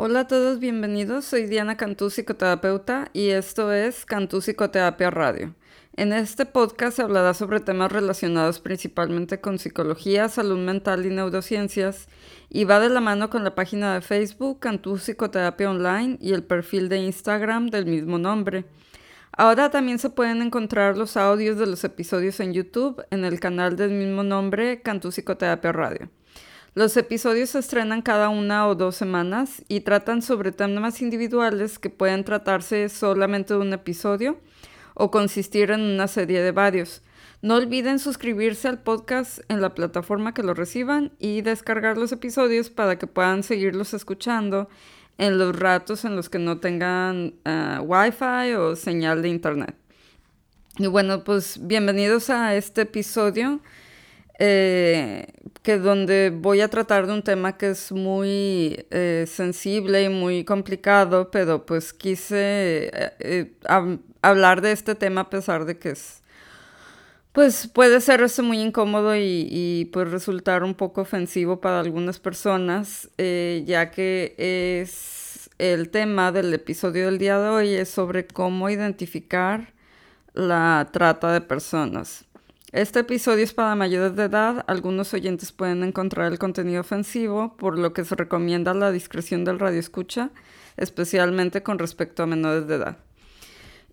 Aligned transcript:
Hola 0.00 0.20
a 0.20 0.26
todos, 0.28 0.60
bienvenidos. 0.60 1.24
Soy 1.24 1.46
Diana 1.46 1.76
Cantú, 1.76 2.08
psicoterapeuta, 2.08 3.10
y 3.12 3.30
esto 3.30 3.72
es 3.72 4.06
Cantú 4.06 4.40
Psicoterapia 4.40 5.10
Radio. 5.10 5.56
En 5.96 6.12
este 6.12 6.46
podcast 6.46 6.98
se 6.98 7.02
hablará 7.02 7.34
sobre 7.34 7.58
temas 7.58 7.90
relacionados 7.90 8.60
principalmente 8.60 9.40
con 9.40 9.58
psicología, 9.58 10.28
salud 10.28 10.56
mental 10.56 11.04
y 11.04 11.10
neurociencias, 11.10 12.06
y 12.48 12.62
va 12.62 12.78
de 12.78 12.90
la 12.90 13.00
mano 13.00 13.28
con 13.28 13.42
la 13.42 13.56
página 13.56 13.94
de 13.94 14.00
Facebook 14.00 14.60
Cantú 14.60 14.98
Psicoterapia 14.98 15.68
Online 15.68 16.16
y 16.20 16.32
el 16.32 16.44
perfil 16.44 16.88
de 16.88 16.98
Instagram 16.98 17.66
del 17.66 17.86
mismo 17.86 18.18
nombre. 18.18 18.66
Ahora 19.32 19.72
también 19.72 19.98
se 19.98 20.10
pueden 20.10 20.42
encontrar 20.42 20.96
los 20.96 21.16
audios 21.16 21.58
de 21.58 21.66
los 21.66 21.82
episodios 21.82 22.38
en 22.38 22.52
YouTube 22.52 23.04
en 23.10 23.24
el 23.24 23.40
canal 23.40 23.74
del 23.74 23.90
mismo 23.90 24.22
nombre 24.22 24.80
Cantú 24.80 25.10
Psicoterapia 25.10 25.72
Radio. 25.72 26.08
Los 26.78 26.96
episodios 26.96 27.50
se 27.50 27.58
estrenan 27.58 28.02
cada 28.02 28.28
una 28.28 28.68
o 28.68 28.76
dos 28.76 28.94
semanas 28.94 29.64
y 29.66 29.80
tratan 29.80 30.22
sobre 30.22 30.52
temas 30.52 31.02
individuales 31.02 31.76
que 31.80 31.90
pueden 31.90 32.22
tratarse 32.22 32.88
solamente 32.88 33.52
de 33.52 33.58
un 33.58 33.72
episodio 33.72 34.38
o 34.94 35.10
consistir 35.10 35.72
en 35.72 35.80
una 35.80 36.06
serie 36.06 36.40
de 36.40 36.52
varios. 36.52 37.02
No 37.42 37.56
olviden 37.56 37.98
suscribirse 37.98 38.68
al 38.68 38.78
podcast 38.80 39.40
en 39.48 39.60
la 39.60 39.74
plataforma 39.74 40.34
que 40.34 40.44
lo 40.44 40.54
reciban 40.54 41.10
y 41.18 41.40
descargar 41.40 41.98
los 41.98 42.12
episodios 42.12 42.70
para 42.70 42.96
que 42.96 43.08
puedan 43.08 43.42
seguirlos 43.42 43.92
escuchando 43.92 44.68
en 45.18 45.36
los 45.36 45.58
ratos 45.58 46.04
en 46.04 46.14
los 46.14 46.28
que 46.28 46.38
no 46.38 46.60
tengan 46.60 47.34
uh, 47.44 47.82
wifi 47.82 48.54
o 48.54 48.76
señal 48.76 49.20
de 49.20 49.30
internet. 49.30 49.74
Y 50.78 50.86
bueno, 50.86 51.24
pues 51.24 51.58
bienvenidos 51.60 52.30
a 52.30 52.54
este 52.54 52.82
episodio 52.82 53.58
eh, 54.38 55.26
que 55.62 55.78
donde 55.78 56.30
voy 56.34 56.60
a 56.60 56.68
tratar 56.68 57.06
de 57.06 57.12
un 57.12 57.22
tema 57.22 57.56
que 57.56 57.70
es 57.70 57.92
muy 57.92 58.86
eh, 58.90 59.24
sensible 59.28 60.04
y 60.04 60.08
muy 60.08 60.44
complicado, 60.44 61.30
pero 61.30 61.66
pues 61.66 61.92
quise 61.92 62.90
eh, 63.20 63.52
hablar 64.22 64.60
de 64.62 64.72
este 64.72 64.94
tema 64.94 65.22
a 65.22 65.30
pesar 65.30 65.64
de 65.64 65.78
que 65.78 65.90
es, 65.90 66.22
pues 67.32 67.66
puede 67.68 68.00
ser 68.00 68.22
eso 68.22 68.42
muy 68.42 68.60
incómodo 68.60 69.16
y, 69.16 69.48
y 69.50 69.84
pues 69.86 70.10
resultar 70.10 70.62
un 70.64 70.74
poco 70.74 71.02
ofensivo 71.02 71.60
para 71.60 71.80
algunas 71.80 72.18
personas, 72.20 73.10
ya 73.18 73.90
que 73.90 74.34
es 74.38 75.50
el 75.58 75.90
tema 75.90 76.32
del 76.32 76.54
episodio 76.54 77.06
del 77.06 77.18
día 77.18 77.38
de 77.38 77.48
hoy 77.48 77.74
es 77.74 77.88
sobre 77.88 78.26
cómo 78.26 78.70
identificar 78.70 79.72
la 80.34 80.88
trata 80.92 81.32
de 81.32 81.40
personas. 81.40 82.27
Este 82.72 83.00
episodio 83.00 83.44
es 83.44 83.54
para 83.54 83.74
mayores 83.74 84.14
de 84.14 84.24
edad. 84.24 84.62
Algunos 84.66 85.14
oyentes 85.14 85.52
pueden 85.52 85.82
encontrar 85.82 86.30
el 86.30 86.38
contenido 86.38 86.82
ofensivo, 86.82 87.56
por 87.56 87.78
lo 87.78 87.94
que 87.94 88.04
se 88.04 88.14
recomienda 88.14 88.74
la 88.74 88.92
discreción 88.92 89.42
del 89.42 89.58
radio 89.58 89.80
escucha, 89.80 90.30
especialmente 90.76 91.62
con 91.62 91.78
respecto 91.78 92.22
a 92.22 92.26
menores 92.26 92.66
de 92.66 92.74
edad. 92.74 92.98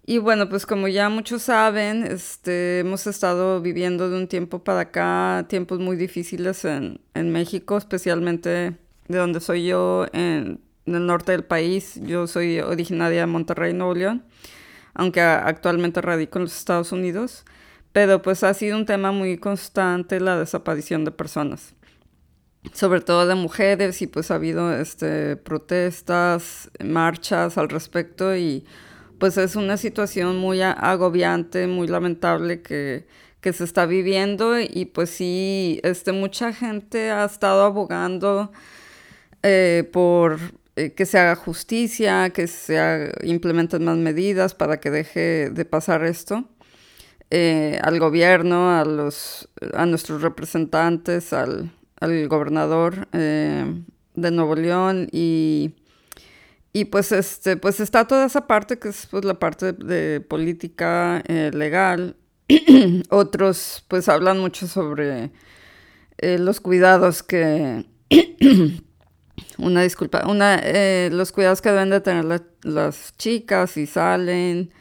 Y 0.05 0.17
bueno, 0.17 0.49
pues 0.49 0.65
como 0.65 0.89
ya 0.89 1.07
muchos 1.07 1.43
saben, 1.43 2.03
este, 2.03 2.79
hemos 2.79 3.07
estado 3.07 3.61
viviendo 3.61 4.09
de 4.09 4.17
un 4.17 4.27
tiempo 4.27 4.61
para 4.65 4.81
acá 4.81 5.45
tiempos 5.47 5.79
muy 5.79 5.95
difíciles 5.95 6.65
en, 6.65 6.99
en 7.13 7.31
México, 7.31 7.77
especialmente 7.77 8.75
de 9.07 9.17
donde 9.17 9.39
soy 9.39 9.67
yo, 9.67 10.05
en, 10.11 10.59
en, 10.85 10.95
el 10.95 11.05
norte 11.05 11.31
del 11.31 11.45
país. 11.45 11.97
Yo 12.03 12.27
soy 12.27 12.59
originaria 12.59 13.21
de 13.21 13.25
Monterrey, 13.25 13.73
Nuevo 13.73 13.95
León, 13.95 14.25
aunque 14.93 15.21
actualmente 15.21 16.01
radico 16.01 16.39
en 16.39 16.43
los 16.43 16.57
Estados 16.57 16.91
Unidos 16.91 17.45
pero 17.95 18.21
pues 18.21 18.43
ha 18.43 18.53
sido 18.53 18.75
un 18.75 18.85
tema 18.85 19.13
muy 19.13 19.37
constante 19.37 20.19
la 20.19 20.37
desaparición 20.37 21.05
de 21.05 21.11
personas, 21.11 21.75
sobre 22.73 22.99
todo 22.99 23.25
de 23.25 23.35
mujeres 23.35 24.01
y 24.01 24.07
pues 24.07 24.31
ha 24.31 24.35
habido 24.35 24.75
este, 24.75 25.37
protestas, 25.37 26.69
marchas 26.83 27.57
al 27.57 27.69
respecto 27.69 28.35
y 28.35 28.65
pues 29.17 29.37
es 29.37 29.55
una 29.55 29.77
situación 29.77 30.35
muy 30.35 30.61
agobiante, 30.61 31.67
muy 31.67 31.87
lamentable 31.87 32.61
que, 32.61 33.07
que 33.39 33.53
se 33.53 33.63
está 33.63 33.85
viviendo 33.85 34.59
y 34.59 34.83
pues 34.93 35.09
sí, 35.09 35.79
este, 35.81 36.11
mucha 36.11 36.51
gente 36.51 37.11
ha 37.11 37.23
estado 37.23 37.63
abogando 37.63 38.51
eh, 39.41 39.89
por 39.93 40.37
eh, 40.75 40.91
que 40.91 41.05
se 41.05 41.17
haga 41.17 41.37
justicia, 41.37 42.31
que 42.31 42.47
se 42.47 43.13
implementen 43.23 43.85
más 43.85 43.95
medidas 43.95 44.53
para 44.53 44.81
que 44.81 44.91
deje 44.91 45.49
de 45.49 45.63
pasar 45.63 46.03
esto. 46.03 46.49
Eh, 47.37 47.77
al 47.83 47.99
gobierno, 47.99 48.79
a, 48.79 48.85
los, 48.85 49.49
a 49.73 49.85
nuestros 49.85 50.21
representantes, 50.21 51.33
al, 51.33 51.69
gobernador 52.29 53.09
eh, 53.11 53.83
de 54.13 54.31
Nuevo 54.31 54.55
León 54.55 55.09
y, 55.11 55.73
y 56.71 56.85
pues, 56.85 57.11
este, 57.11 57.57
pues 57.57 57.81
está 57.81 58.07
toda 58.07 58.27
esa 58.27 58.47
parte 58.47 58.79
que 58.79 58.87
es 58.87 59.07
pues, 59.07 59.25
la 59.25 59.33
parte 59.33 59.73
de, 59.73 60.21
política 60.21 61.21
eh, 61.27 61.51
legal. 61.53 62.15
Otros 63.09 63.83
pues 63.89 64.07
hablan 64.07 64.39
mucho 64.39 64.65
sobre 64.65 65.31
los 66.21 66.61
cuidados 66.61 67.21
que... 67.21 67.85
una 69.57 69.81
disculpa, 69.81 70.25
una, 70.25 70.61
los 71.09 71.33
cuidados 71.33 71.61
que 71.61 71.69
deben 71.69 71.89
de 71.89 71.99
tener 71.99 72.45
las 72.63 73.17
chicas 73.17 73.71
si 73.71 73.87
salen, 73.87 74.71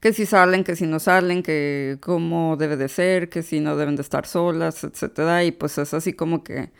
que 0.00 0.12
si 0.12 0.26
salen, 0.26 0.64
que 0.64 0.76
si 0.76 0.86
no 0.86 1.00
salen, 1.00 1.42
que 1.42 1.98
cómo 2.00 2.56
debe 2.56 2.76
de 2.76 2.88
ser, 2.88 3.28
que 3.28 3.42
si 3.42 3.60
no 3.60 3.76
deben 3.76 3.96
de 3.96 4.02
estar 4.02 4.26
solas, 4.26 4.84
etcétera, 4.84 5.44
y 5.44 5.52
pues 5.52 5.78
es 5.78 5.94
así 5.94 6.12
como 6.12 6.44
que 6.44 6.70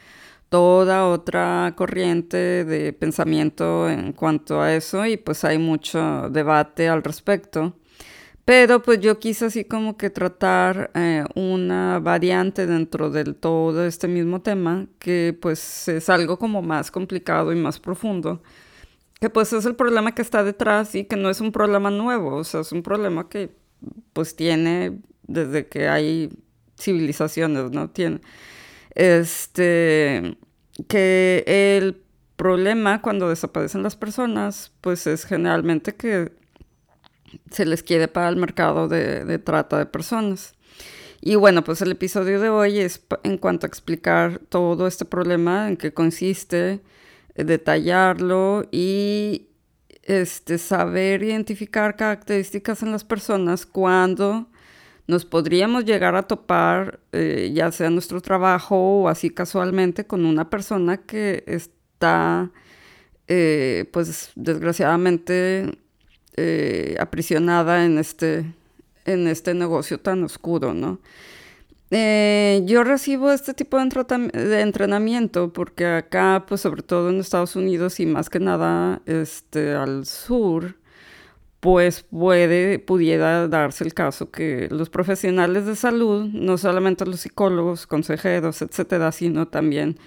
toda 0.49 1.07
otra 1.09 1.75
corriente 1.77 2.65
de 2.65 2.93
pensamiento 2.93 3.89
en 3.91 4.13
cuanto 4.13 4.61
a 4.63 4.75
eso 4.75 5.05
y 5.07 5.17
pues 5.17 5.45
hay 5.45 5.59
mucho 5.59 6.31
debate 6.31 6.89
al 6.89 7.03
respecto. 7.03 7.75
Pero 8.45 8.81
pues 8.83 9.01
yo 9.01 9.19
quise 9.19 9.47
así 9.47 9.65
como 9.65 9.99
que 9.99 10.09
tratar 10.11 10.91
eh, 10.95 11.25
una 11.35 11.99
variante 12.01 12.67
dentro 12.67 13.11
del 13.11 13.35
todo 13.35 13.85
este 13.87 14.09
mismo 14.09 14.41
tema, 14.41 14.87
que 14.99 15.37
pues 15.41 15.89
es 15.89 16.09
algo 16.09 16.39
como 16.39 16.63
más 16.63 16.91
complicado 16.91 17.53
y 17.53 17.57
más 17.57 17.79
profundo 17.79 18.43
que 19.21 19.31
pues 19.31 19.53
es 19.53 19.65
el 19.65 19.75
problema 19.75 20.15
que 20.15 20.23
está 20.23 20.45
detrás 20.45 20.95
y 20.95 21.05
que 21.05 21.17
no 21.17 21.31
es 21.31 21.41
un 21.41 21.53
problema 21.53 21.91
nuevo, 21.91 22.37
o 22.37 22.45
sea, 22.45 22.61
es 22.61 22.73
un 22.73 22.83
problema 22.83 23.29
que 23.29 23.51
pues 24.13 24.37
tiene 24.37 25.01
desde 25.23 25.67
que 25.69 25.89
hay 25.89 26.31
civilizaciones, 26.79 27.71
¿no? 27.71 27.91
Tiene, 27.91 28.21
este, 28.95 30.37
que 30.87 31.45
el 31.47 32.03
problema 32.37 33.03
cuando 33.03 33.29
desaparecen 33.29 33.83
las 33.83 33.97
personas, 33.97 34.73
pues 34.81 35.07
es 35.07 35.25
generalmente 35.25 35.95
que 35.97 36.33
se 37.51 37.67
les 37.67 37.83
quiere 37.83 38.09
para 38.09 38.29
el 38.29 38.37
mercado 38.37 38.89
de, 38.89 39.25
de 39.25 39.39
trata 39.39 39.79
de 39.79 39.87
personas. 39.87 40.55
Y 41.21 41.35
bueno, 41.35 41.65
pues 41.65 41.83
el 41.83 41.91
episodio 41.91 42.41
de 42.41 42.49
hoy 42.49 42.79
es 42.79 43.05
en 43.25 43.39
cuanto 43.39 43.67
a 43.67 43.69
explicar 43.69 44.41
todo 44.49 44.87
este 44.87 45.05
problema, 45.05 45.69
en 45.69 45.77
qué 45.77 45.93
consiste, 45.93 46.81
detallarlo 47.45 48.65
y 48.71 49.49
este, 50.03 50.59
saber 50.59 51.23
identificar 51.23 51.97
características 51.97 52.83
en 52.83 52.93
las 52.93 53.05
personas 53.05 53.67
cuando 53.67 54.49
nos 55.07 55.25
podríamos 55.25 55.85
llegar 55.85 56.15
a 56.17 56.25
topar, 56.25 57.01
eh, 57.13 57.51
ya 57.55 57.73
sea 57.73 57.91
nuestro 57.91 58.21
trabajo 58.21 59.03
o 59.03 59.09
así 59.09 59.31
casualmente, 59.31 60.07
con 60.07 60.27
una 60.27 60.51
persona 60.51 60.99
que 60.99 61.45
está, 61.47 62.51
eh, 63.27 63.89
pues 63.93 64.31
desgraciadamente, 64.35 65.79
eh, 66.37 66.97
aprisionada 67.01 67.85
en 67.85 67.99
este, 67.99 68.55
en 69.07 69.29
este 69.29 69.55
negocio 69.55 69.99
tan 69.99 70.25
oscuro, 70.25 70.75
¿no? 70.75 71.01
Eh, 71.91 72.63
yo 72.67 72.85
recibo 72.85 73.33
este 73.33 73.55
tipo 73.55 73.79
de, 73.79 74.61
entrenamiento 74.61 75.53
porque 75.53 75.87
acá, 75.87 76.45
pues 76.47 76.61
sobre 76.61 76.83
todo 76.83 77.09
en 77.09 77.21
Estados 77.21 77.57
Unidos 77.57 77.99
y 78.01 78.07
más 78.07 78.29
que 78.29 78.41
nada 78.41 79.01
este, 79.07 79.73
al 79.73 80.05
sur, 80.05 80.77
pues 81.61 82.05
puede, 82.11 82.79
pudiera 82.79 83.49
darse 83.49 83.85
el 83.85 83.95
caso 83.95 84.31
que 84.31 84.69
los 84.71 84.91
profesionales 84.91 85.67
de 85.67 85.77
salud, 85.77 86.27
no 86.33 86.59
solamente 86.59 87.07
los 87.07 87.21
psicólogos, 87.21 87.87
consejeros, 87.87 88.63
etcétera, 88.63 89.11
sino 89.13 89.49
también 89.49 89.99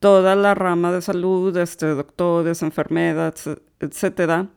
toda 0.00 0.36
la 0.36 0.54
rama 0.54 0.92
de 0.92 1.02
salud, 1.02 1.56
este, 1.56 1.86
doctores, 1.86 2.62
enfermeras, 2.62 3.48
etcétera, 3.80 4.48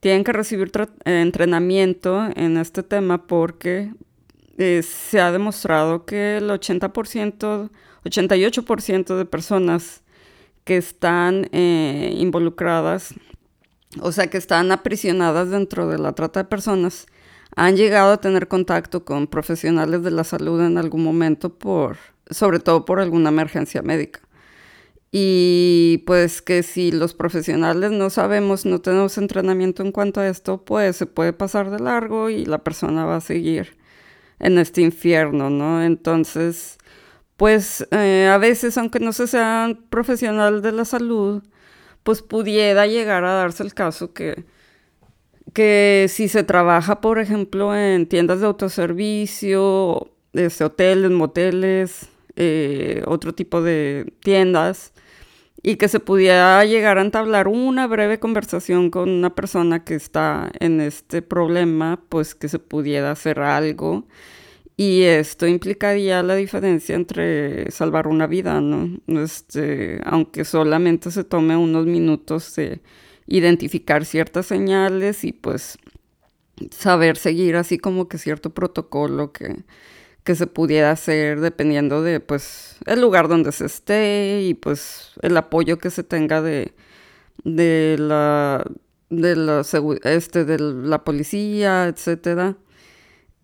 tienen 0.00 0.24
que 0.24 0.32
recibir 0.32 0.72
entrenamiento 1.04 2.28
en 2.34 2.56
este 2.56 2.82
tema 2.82 3.26
porque 3.26 3.92
eh, 4.58 4.82
se 4.82 5.20
ha 5.20 5.30
demostrado 5.30 6.04
que 6.04 6.38
el 6.38 6.50
80%, 6.50 7.70
88% 8.04 9.16
de 9.16 9.24
personas 9.24 10.02
que 10.64 10.76
están 10.76 11.48
eh, 11.52 12.12
involucradas, 12.16 13.14
o 14.00 14.10
sea, 14.12 14.28
que 14.28 14.36
están 14.36 14.72
aprisionadas 14.72 15.50
dentro 15.50 15.88
de 15.88 15.98
la 15.98 16.12
trata 16.12 16.42
de 16.42 16.48
personas, 16.48 17.06
han 17.56 17.76
llegado 17.76 18.12
a 18.12 18.20
tener 18.20 18.48
contacto 18.48 19.04
con 19.04 19.28
profesionales 19.28 20.02
de 20.02 20.10
la 20.10 20.24
salud 20.24 20.60
en 20.60 20.76
algún 20.76 21.04
momento 21.04 21.54
por, 21.56 21.96
sobre 22.28 22.58
todo 22.58 22.84
por 22.84 23.00
alguna 23.00 23.30
emergencia 23.30 23.82
médica. 23.82 24.20
Y 25.12 26.02
pues 26.06 26.42
que 26.42 26.62
si 26.64 26.92
los 26.92 27.14
profesionales 27.14 27.92
no 27.92 28.10
sabemos, 28.10 28.66
no 28.66 28.80
tenemos 28.80 29.18
entrenamiento 29.18 29.82
en 29.82 29.92
cuanto 29.92 30.20
a 30.20 30.28
esto, 30.28 30.64
pues 30.64 30.96
se 30.96 31.06
puede 31.06 31.32
pasar 31.32 31.70
de 31.70 31.78
largo 31.78 32.28
y 32.28 32.44
la 32.44 32.58
persona 32.58 33.06
va 33.06 33.16
a 33.16 33.20
seguir 33.20 33.78
en 34.40 34.58
este 34.58 34.82
infierno, 34.82 35.50
¿no? 35.50 35.82
Entonces, 35.82 36.78
pues 37.36 37.86
eh, 37.92 38.28
a 38.32 38.38
veces, 38.38 38.78
aunque 38.78 39.00
no 39.00 39.12
se 39.12 39.26
sea 39.26 39.76
profesional 39.90 40.62
de 40.62 40.72
la 40.72 40.84
salud, 40.84 41.42
pues 42.02 42.22
pudiera 42.22 42.86
llegar 42.86 43.24
a 43.24 43.32
darse 43.34 43.62
el 43.62 43.74
caso 43.74 44.12
que, 44.12 44.44
que 45.52 46.06
si 46.08 46.28
se 46.28 46.42
trabaja, 46.44 47.00
por 47.00 47.18
ejemplo, 47.18 47.76
en 47.76 48.06
tiendas 48.08 48.40
de 48.40 48.46
autoservicio, 48.46 50.10
este, 50.32 50.64
hoteles, 50.64 51.10
moteles, 51.10 52.08
eh, 52.36 53.02
otro 53.06 53.34
tipo 53.34 53.62
de 53.62 54.12
tiendas, 54.20 54.92
y 55.62 55.76
que 55.76 55.88
se 55.88 56.00
pudiera 56.00 56.64
llegar 56.64 56.98
a 56.98 57.02
entablar 57.02 57.48
una 57.48 57.86
breve 57.86 58.18
conversación 58.20 58.90
con 58.90 59.08
una 59.10 59.34
persona 59.34 59.84
que 59.84 59.94
está 59.94 60.50
en 60.60 60.80
este 60.80 61.22
problema, 61.22 62.00
pues 62.08 62.34
que 62.34 62.48
se 62.48 62.58
pudiera 62.58 63.10
hacer 63.10 63.40
algo. 63.40 64.06
Y 64.76 65.02
esto 65.02 65.46
implicaría 65.48 66.22
la 66.22 66.36
diferencia 66.36 66.94
entre 66.94 67.70
salvar 67.72 68.06
una 68.06 68.28
vida, 68.28 68.60
¿no? 68.60 69.00
Este, 69.22 70.00
aunque 70.04 70.44
solamente 70.44 71.10
se 71.10 71.24
tome 71.24 71.56
unos 71.56 71.86
minutos 71.86 72.54
de 72.54 72.80
identificar 73.26 74.04
ciertas 74.04 74.46
señales 74.46 75.24
y 75.24 75.32
pues 75.32 75.78
saber 76.70 77.16
seguir 77.16 77.56
así 77.56 77.78
como 77.78 78.08
que 78.08 78.18
cierto 78.18 78.50
protocolo 78.50 79.32
que, 79.32 79.64
que 80.28 80.34
se 80.34 80.46
pudiera 80.46 80.90
hacer 80.90 81.40
dependiendo 81.40 82.02
de 82.02 82.20
pues 82.20 82.76
el 82.84 83.00
lugar 83.00 83.28
donde 83.28 83.50
se 83.50 83.64
esté 83.64 84.42
y 84.42 84.52
pues 84.52 85.12
el 85.22 85.34
apoyo 85.38 85.78
que 85.78 85.88
se 85.88 86.02
tenga 86.04 86.42
de, 86.42 86.74
de 87.44 87.96
la 87.98 88.62
de 89.08 89.36
la 89.36 89.62
este 90.04 90.44
de 90.44 90.58
la 90.58 91.02
policía, 91.02 91.86
etcétera. 91.86 92.58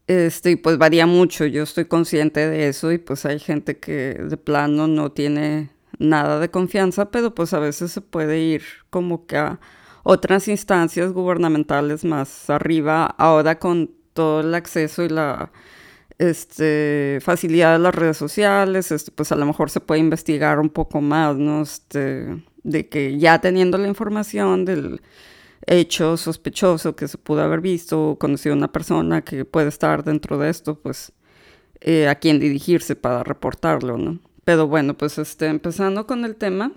Este, 0.09 0.51
y 0.51 0.57
pues 0.57 0.77
varía 0.77 1.07
mucho, 1.07 1.47
yo 1.47 1.63
estoy 1.63 1.87
consciente 1.87 2.47
de 2.51 2.69
eso 2.69 2.93
y 2.93 2.99
pues 2.99 3.25
hay 3.25 3.39
gente 3.39 3.79
que 3.79 4.21
de 4.23 4.37
plano 4.37 4.87
no 4.87 5.11
tiene 5.11 5.71
nada 5.99 6.39
de 6.39 6.51
confianza, 6.51 7.11
pero 7.11 7.35
pues 7.35 7.55
a 7.55 7.61
veces 7.61 7.93
se 7.93 8.03
puede 8.03 8.41
ir 8.41 8.63
como 8.91 9.25
que 9.27 9.39
a 9.39 9.59
otras 10.03 10.49
instancias 10.49 11.13
gubernamentales 11.13 12.05
más 12.05 12.51
arriba, 12.51 13.07
ahora 13.07 13.59
con 13.59 13.91
todo 14.13 14.41
el 14.41 14.55
acceso 14.55 15.03
y 15.03 15.09
la 15.09 15.51
este, 16.19 17.19
facilidad 17.23 17.73
de 17.73 17.79
las 17.81 17.95
redes 17.95 18.17
sociales, 18.17 18.93
este, 18.93 19.11
pues 19.11 19.33
a 19.33 19.37
lo 19.37 19.47
mejor 19.47 19.71
se 19.71 19.81
puede 19.81 20.01
investigar 20.01 20.59
un 20.61 20.71
poco 20.71 21.01
más, 21.01 21.37
¿no? 21.37 21.63
Este, 21.63 22.43
de 22.63 22.89
que 22.89 23.19
ya 23.19 23.41
teniendo 23.41 23.79
la 23.79 23.89
información 23.89 24.65
del 24.65 25.01
hecho 25.67 26.17
sospechoso 26.17 26.95
que 26.95 27.09
se 27.09 27.19
pudo 27.19 27.43
haber 27.43 27.61
visto 27.61 28.11
o 28.11 28.19
conocido 28.19 28.55
una 28.55 28.71
persona 28.71 29.23
que 29.23 29.45
puede 29.45 29.69
estar 29.69 30.05
dentro 30.05 30.39
de 30.39 30.51
esto, 30.51 30.79
pues 30.79 31.13
eh, 31.81 32.09
a 32.09 32.15
quién 32.17 32.39
dirigirse 32.39 32.97
para 32.97 33.23
reportarlo, 33.23 33.99
¿no? 33.99 34.19
Pero 34.45 34.67
bueno, 34.67 34.95
pues 34.95 35.19
este, 35.19 35.47
empezando 35.47 36.07
con 36.07 36.25
el 36.25 36.37
tema, 36.37 36.73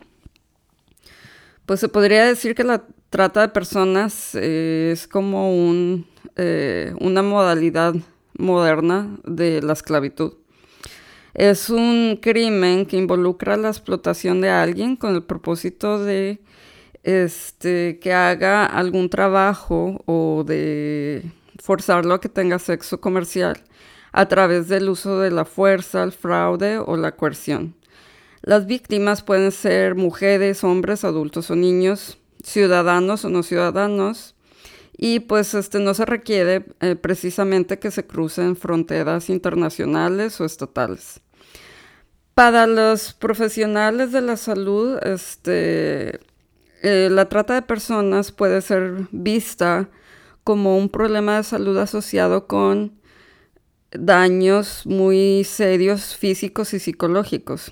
pues 1.65 1.79
se 1.81 1.89
podría 1.89 2.25
decir 2.25 2.55
que 2.55 2.63
la 2.63 2.85
trata 3.09 3.41
de 3.41 3.49
personas 3.49 4.35
eh, 4.35 4.91
es 4.93 5.07
como 5.07 5.53
un, 5.53 6.07
eh, 6.35 6.93
una 6.99 7.21
modalidad 7.21 7.93
moderna 8.37 9.17
de 9.23 9.61
la 9.61 9.73
esclavitud. 9.73 10.33
Es 11.33 11.69
un 11.69 12.17
crimen 12.21 12.85
que 12.85 12.97
involucra 12.97 13.57
la 13.57 13.69
explotación 13.69 14.41
de 14.41 14.49
alguien 14.49 14.95
con 14.95 15.15
el 15.15 15.23
propósito 15.23 16.03
de 16.03 16.39
este, 17.03 17.99
que 17.99 18.13
haga 18.13 18.65
algún 18.65 19.09
trabajo 19.09 20.03
o 20.05 20.43
de 20.45 21.23
forzarlo 21.61 22.15
a 22.15 22.21
que 22.21 22.29
tenga 22.29 22.59
sexo 22.59 22.99
comercial 22.99 23.63
a 24.11 24.27
través 24.27 24.67
del 24.67 24.89
uso 24.89 25.19
de 25.19 25.31
la 25.31 25.45
fuerza, 25.45 26.03
el 26.03 26.11
fraude 26.11 26.79
o 26.79 26.97
la 26.97 27.11
coerción. 27.15 27.75
Las 28.41 28.65
víctimas 28.65 29.21
pueden 29.21 29.51
ser 29.51 29.95
mujeres, 29.95 30.63
hombres, 30.63 31.03
adultos 31.03 31.51
o 31.51 31.55
niños, 31.55 32.17
ciudadanos 32.43 33.25
o 33.25 33.29
no 33.29 33.43
ciudadanos, 33.43 34.35
y 34.97 35.19
pues 35.19 35.53
este 35.53 35.79
no 35.79 35.93
se 35.93 36.05
requiere 36.05 36.65
eh, 36.81 36.95
precisamente 36.95 37.77
que 37.77 37.91
se 37.91 38.05
crucen 38.05 38.55
fronteras 38.55 39.29
internacionales 39.29 40.41
o 40.41 40.45
estatales. 40.45 41.21
Para 42.33 42.67
los 42.67 43.13
profesionales 43.13 44.11
de 44.11 44.21
la 44.21 44.37
salud, 44.37 44.97
este, 45.03 46.19
eh, 46.81 47.09
la 47.11 47.29
trata 47.29 47.53
de 47.53 47.61
personas 47.61 48.31
puede 48.31 48.61
ser 48.61 49.07
vista 49.11 49.89
como 50.43 50.77
un 50.77 50.89
problema 50.89 51.37
de 51.37 51.43
salud 51.43 51.77
asociado 51.77 52.47
con 52.47 52.93
daños 53.91 54.85
muy 54.85 55.43
serios 55.43 56.15
físicos 56.15 56.73
y 56.73 56.79
psicológicos. 56.79 57.71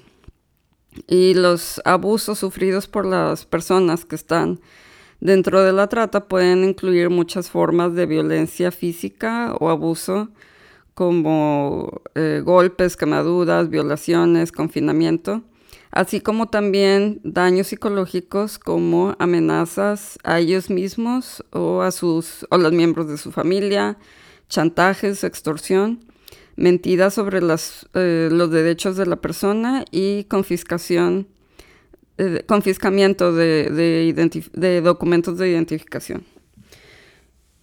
Y 1.08 1.34
los 1.34 1.82
abusos 1.86 2.40
sufridos 2.40 2.88
por 2.88 3.06
las 3.06 3.46
personas 3.46 4.06
que 4.06 4.16
están 4.16 4.62
Dentro 5.20 5.64
de 5.64 5.74
la 5.74 5.88
trata 5.88 6.28
pueden 6.28 6.64
incluir 6.64 7.10
muchas 7.10 7.50
formas 7.50 7.94
de 7.94 8.06
violencia 8.06 8.72
física 8.72 9.56
o 9.60 9.70
abuso, 9.70 10.30
como 10.94 12.02
eh, 12.16 12.42
golpes, 12.44 12.96
quemaduras, 12.96 13.70
violaciones, 13.70 14.52
confinamiento, 14.52 15.44
así 15.92 16.22
como 16.22 16.48
también 16.48 17.20
daños 17.24 17.68
psicológicos 17.68 18.58
como 18.60 19.16
amenazas 19.20 20.18
a 20.24 20.40
ellos 20.40 20.70
mismos 20.70 21.44
o 21.52 21.82
a 21.82 21.92
sus 21.92 22.46
o 22.50 22.58
los 22.58 22.72
miembros 22.72 23.08
de 23.10 23.18
su 23.18 23.32
familia, 23.32 23.98
chantajes, 24.48 25.24
extorsión, 25.24 26.06
mentiras 26.56 27.14
sobre 27.14 27.40
eh, 27.94 28.30
los 28.32 28.52
derechos 28.52 28.96
de 28.96 29.06
la 29.06 29.18
persona 29.18 29.84
y 29.92 30.24
confiscación 30.26 31.28
confiscamiento 32.48 33.34
de, 33.34 34.82
documentos 34.84 35.38
de 35.38 35.50
identificación. 35.50 36.24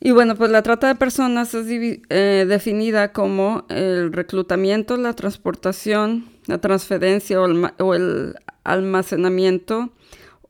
Y 0.04 0.10
bueno, 0.10 0.34
pues 0.34 0.50
la 0.50 0.62
trata 0.62 0.88
de 0.88 0.96
personas 0.96 1.54
es 1.54 1.66
eh, 1.70 2.44
definida 2.49 3.12
como 3.12 3.64
el 3.69 4.12
reclutamiento, 4.12 4.96
la 4.96 5.12
transportación, 5.12 6.26
la 6.46 6.58
transferencia 6.58 7.40
o 7.40 7.94
el, 7.94 8.34
almacenamiento 8.64 9.90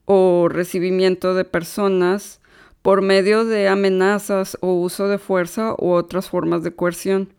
o 0.05 0.49
recibimiento 0.51 1.35
de 1.35 1.45
personas 1.45 2.41
por 2.83 3.01
medio 3.01 3.45
de 3.45 3.69
amenazas 3.69 4.59
o 4.61 4.75
uso 4.75 5.09
de 5.09 5.19
fuerza 5.19 5.75
u 5.79 5.91
otras 5.91 6.29
formas 6.29 6.63
de 6.63 6.75
coerción, 6.75 7.33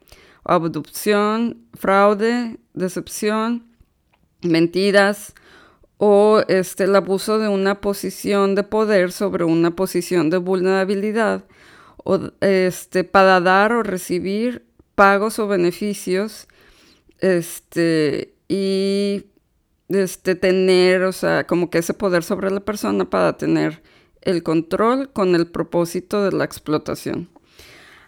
abducción, 0.43 1.58
fraude, 1.74 2.58
decepción, 2.74 3.65
mentiras, 4.41 5.34
o 6.05 6.43
este, 6.50 6.83
el 6.83 6.98
abuso 6.98 7.39
de 7.39 7.48
una 7.48 7.79
posición 7.79 8.55
de 8.55 8.63
poder 8.63 9.13
sobre 9.13 9.45
una 9.45 9.74
posición 9.74 10.29
de 10.29 10.36
vulnerabilidad 10.36 11.45
o, 11.95 12.19
este, 12.41 13.05
para 13.05 13.39
dar 13.39 13.72
o 13.72 13.83
recibir 13.83 14.65
pagos 14.95 15.39
o 15.39 15.48
beneficios 15.48 16.50
este, 17.19 18.36
y 18.50 19.27
este, 19.88 20.36
tener, 20.36 21.03
o 21.03 21.13
sea, 21.13 21.48
como 21.48 21.69
que 21.69 21.77
ese 21.77 21.93
poder 21.93 22.25
sobre 22.25 22.51
la 22.51 22.60
persona 22.60 23.10
para 23.10 23.38
tener 23.38 23.81
el 24.24 24.43
control 24.43 25.10
con 25.13 25.36
el 25.36 25.48
propósito 25.48 26.22
de 26.22 26.33
la 26.33 26.43
explotación. 26.43 27.29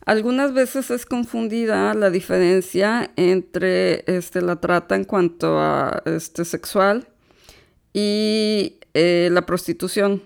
Algunas 0.05 0.53
veces 0.53 0.91
es 0.91 1.05
confundida 1.05 1.93
la 1.93 2.09
diferencia 2.09 3.13
entre 3.15 4.03
este, 4.13 4.41
la 4.41 4.57
trata 4.57 4.97
en 4.97 5.05
cuanto 5.05 5.61
a 5.61 6.03
este, 6.05 6.43
sexual 6.43 7.07
y 7.95 8.77
eh, 8.93 9.29
la 9.31 9.45
prostitución. 9.45 10.21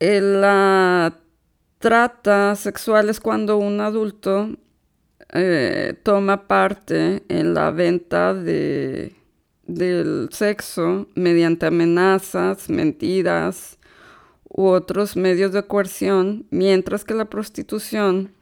La 0.00 1.14
trata 1.78 2.56
sexual 2.56 3.10
es 3.10 3.20
cuando 3.20 3.58
un 3.58 3.82
adulto 3.82 4.48
eh, 5.34 5.94
toma 6.02 6.48
parte 6.48 7.22
en 7.28 7.52
la 7.52 7.70
venta 7.70 8.32
de, 8.32 9.14
del 9.66 10.30
sexo 10.32 11.06
mediante 11.14 11.66
amenazas, 11.66 12.70
mentiras 12.70 13.76
u 14.48 14.68
otros 14.68 15.16
medios 15.16 15.52
de 15.52 15.66
coerción, 15.66 16.46
mientras 16.48 17.04
que 17.04 17.12
la 17.12 17.26
prostitución 17.26 18.32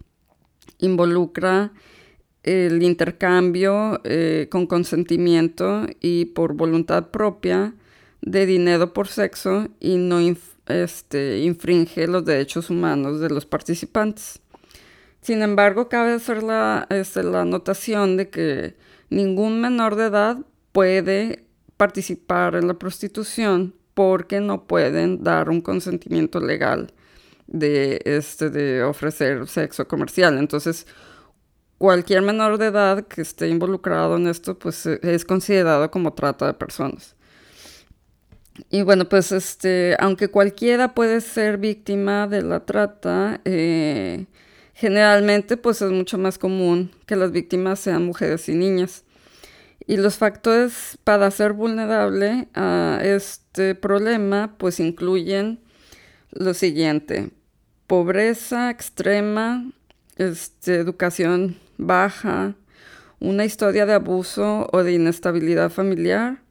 involucra 0.78 1.72
el 2.49 2.83
intercambio 2.83 4.00
eh, 4.05 4.49
con 4.50 4.67
consentimiento 4.67 5.87
y 6.00 6.26
por 6.26 6.55
voluntad 6.55 7.09
propia 7.11 7.75
de 8.23 8.47
dinero 8.47 8.95
por 8.95 9.09
sexo 9.09 9.69
y 9.81 9.97
no 9.97 10.19
este, 10.67 11.40
infringe 11.40 12.07
los 12.07 12.25
derechos 12.25 12.71
humanos 12.71 13.21
de 13.21 13.28
los 13.28 13.45
participantes. 13.45 14.40
Sin 15.21 15.43
embargo, 15.43 15.90
cabe 15.90 16.12
hacer 16.12 16.43
la, 16.43 16.87
este, 16.88 17.23
la 17.23 17.43
anotación 17.43 18.17
de 18.17 18.31
que 18.31 18.76
ningún 19.11 19.61
menor 19.61 19.97
de 19.97 20.07
edad 20.07 20.38
puede 20.73 21.45
participar 21.76 22.55
en 22.55 22.67
la 22.67 22.75
prostitución 22.75 23.75
porque 23.93 24.40
no 24.40 24.67
pueden 24.67 25.23
dar 25.23 25.50
un 25.50 25.61
consentimiento 25.61 26.40
legal 26.40 26.95
de, 27.47 28.00
este, 28.05 28.49
de 28.49 28.83
ofrecer 28.85 29.47
sexo 29.49 29.87
comercial. 29.87 30.38
Entonces, 30.38 30.87
cualquier 31.78 32.23
menor 32.23 32.58
de 32.58 32.66
edad 32.66 33.06
que 33.06 33.23
esté 33.23 33.49
involucrado 33.49 34.16
en 34.16 34.26
esto, 34.26 34.58
pues 34.58 34.85
e, 34.87 34.99
es 35.02 35.25
considerado 35.25 35.90
como 35.90 36.12
trata 36.12 36.47
de 36.47 36.54
personas. 36.54 37.14
Y 38.70 38.82
bueno, 38.82 39.08
pues 39.08 39.30
este, 39.32 39.97
aunque 40.00 40.28
cualquiera 40.28 40.94
puede 40.94 41.20
ser 41.20 41.58
víctima 41.58 42.26
de 42.26 42.42
la 42.42 42.66
trata, 42.66 43.40
eh, 43.44 44.26
generalmente 44.75 45.56
pues 45.56 45.80
es 45.80 45.90
mucho 45.92 46.18
más 46.18 46.38
común 46.38 46.90
que 47.06 47.16
las 47.16 47.30
víctimas 47.30 47.78
sean 47.78 48.04
mujeres 48.04 48.49
y 48.49 48.54
niñas. 48.54 49.04
Y 49.87 49.97
los 49.97 50.16
factores 50.18 50.99
para 51.04 51.30
ser 51.30 51.52
vulnerable 51.52 52.49
a 52.54 53.00
este 53.02 53.75
problema 53.75 54.56
pues 54.58 54.80
incluyen 54.80 55.61
lo 56.30 56.52
siguiente, 56.52 57.30
pobreza 57.87 58.70
extrema, 58.70 59.64
este, 60.16 60.75
educación 60.76 61.56
baja, 61.78 62.54
una 63.20 63.44
historia 63.44 63.87
de 63.87 63.94
abuso 63.94 64.68
o 64.73 64.82
de 64.85 64.92
inestabilidad 64.92 65.70
familiar, 65.70 66.42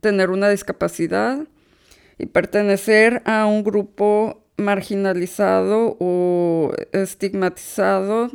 tener 0.00 0.30
una 0.30 0.48
discapacidad 0.48 1.46
y 2.18 2.26
pertenecer 2.26 3.22
a 3.24 3.46
un 3.46 3.62
grupo 3.62 4.44
marginalizado 4.56 5.96
o 6.00 6.72
estigmatizado 6.92 8.30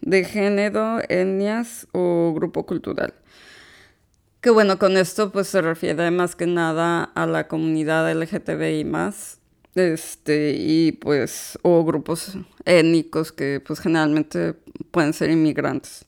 de 0.00 0.24
género, 0.24 1.00
etnias 1.08 1.86
o 1.92 2.32
grupo 2.34 2.66
cultural. 2.66 3.14
Que 4.40 4.50
bueno, 4.50 4.78
con 4.78 4.96
esto 4.96 5.32
pues 5.32 5.48
se 5.48 5.62
refiere 5.62 6.10
más 6.10 6.36
que 6.36 6.46
nada 6.46 7.04
a 7.04 7.26
la 7.26 7.48
comunidad 7.48 8.12
LGTBI 8.12 8.84
más, 8.84 9.38
este, 9.74 10.54
y 10.56 10.92
pues, 10.92 11.58
o 11.62 11.84
grupos 11.84 12.36
étnicos 12.64 13.32
que 13.32 13.60
pues 13.64 13.80
generalmente 13.80 14.54
pueden 14.90 15.12
ser 15.12 15.30
inmigrantes. 15.30 16.06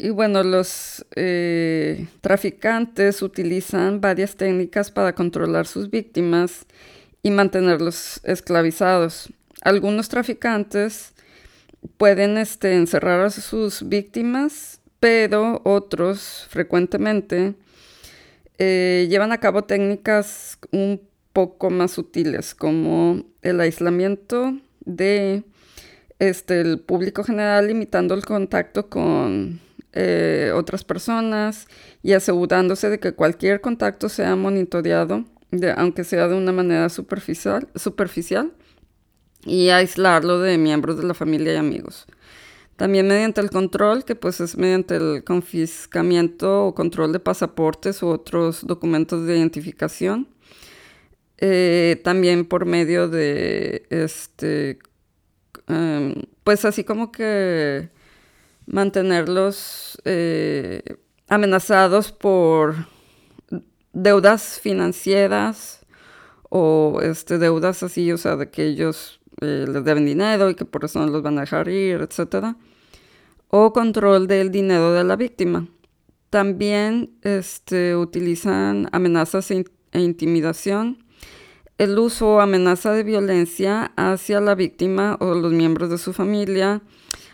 Y 0.00 0.10
bueno, 0.10 0.44
los 0.44 1.04
eh, 1.16 2.06
traficantes 2.20 3.20
utilizan 3.20 4.00
varias 4.00 4.36
técnicas 4.36 4.92
para 4.92 5.12
controlar 5.12 5.66
sus 5.66 5.90
víctimas 5.90 6.66
y 7.22 7.32
mantenerlos 7.32 8.20
esclavizados. 8.22 9.32
Algunos 9.62 10.08
traficantes 10.08 11.14
pueden 11.96 12.38
este, 12.38 12.74
encerrar 12.74 13.20
a 13.24 13.30
sus 13.30 13.88
víctimas, 13.88 14.80
pero 15.00 15.62
otros 15.64 16.46
frecuentemente 16.48 17.54
eh, 18.58 19.06
llevan 19.10 19.32
a 19.32 19.38
cabo 19.38 19.64
técnicas 19.64 20.58
un 20.70 21.07
poco 21.38 21.70
más 21.70 21.92
sutiles, 21.92 22.52
como 22.52 23.22
el 23.42 23.60
aislamiento 23.60 24.58
de 24.84 25.44
este, 26.18 26.60
el 26.60 26.80
público 26.80 27.22
general, 27.22 27.68
limitando 27.68 28.16
el 28.16 28.24
contacto 28.24 28.88
con 28.88 29.60
eh, 29.92 30.50
otras 30.52 30.82
personas 30.82 31.68
y 32.02 32.14
asegurándose 32.14 32.90
de 32.90 32.98
que 32.98 33.12
cualquier 33.12 33.60
contacto 33.60 34.08
sea 34.08 34.34
monitoreado, 34.34 35.26
aunque 35.76 36.02
sea 36.02 36.26
de 36.26 36.34
una 36.34 36.50
manera 36.50 36.88
superficial, 36.88 37.68
superficial, 37.76 38.52
y 39.44 39.68
aislarlo 39.68 40.40
de 40.40 40.58
miembros 40.58 40.96
de 40.96 41.04
la 41.04 41.14
familia 41.14 41.52
y 41.52 41.56
amigos. 41.56 42.06
También 42.74 43.06
mediante 43.06 43.40
el 43.40 43.50
control, 43.50 44.04
que 44.04 44.16
pues 44.16 44.40
es 44.40 44.56
mediante 44.56 44.96
el 44.96 45.22
confiscamiento 45.22 46.64
o 46.66 46.74
control 46.74 47.12
de 47.12 47.20
pasaportes 47.20 48.02
u 48.02 48.08
otros 48.08 48.66
documentos 48.66 49.24
de 49.24 49.38
identificación 49.38 50.26
eh, 51.38 52.00
también 52.02 52.44
por 52.44 52.66
medio 52.66 53.08
de, 53.08 53.86
este, 53.90 54.78
em, 55.68 56.14
pues 56.42 56.64
así 56.64 56.82
como 56.84 57.12
que 57.12 57.90
mantenerlos 58.66 59.98
eh, 60.04 60.82
amenazados 61.28 62.10
por 62.12 62.74
deudas 63.92 64.58
financieras 64.60 65.86
o 66.50 67.00
este, 67.02 67.38
deudas 67.38 67.82
así, 67.82 68.10
o 68.12 68.18
sea, 68.18 68.36
de 68.36 68.50
que 68.50 68.66
ellos 68.66 69.20
eh, 69.40 69.66
les 69.68 69.84
deben 69.84 70.06
dinero 70.06 70.50
y 70.50 70.54
que 70.56 70.64
por 70.64 70.84
eso 70.84 70.98
no 71.00 71.06
los 71.06 71.22
van 71.22 71.38
a 71.38 71.42
dejar 71.42 71.68
ir, 71.68 72.00
etc. 72.00 72.56
O 73.48 73.72
control 73.72 74.26
del 74.26 74.50
dinero 74.50 74.92
de 74.92 75.04
la 75.04 75.16
víctima. 75.16 75.68
También 76.30 77.10
este, 77.22 77.96
utilizan 77.96 78.88
amenazas 78.92 79.50
e, 79.50 79.64
e 79.92 80.00
intimidación 80.00 81.04
el 81.78 81.96
uso 81.96 82.28
o 82.28 82.40
amenaza 82.40 82.92
de 82.92 83.04
violencia 83.04 83.92
hacia 83.96 84.40
la 84.40 84.56
víctima 84.56 85.16
o 85.20 85.34
los 85.34 85.52
miembros 85.52 85.90
de 85.90 85.98
su 85.98 86.12
familia, 86.12 86.82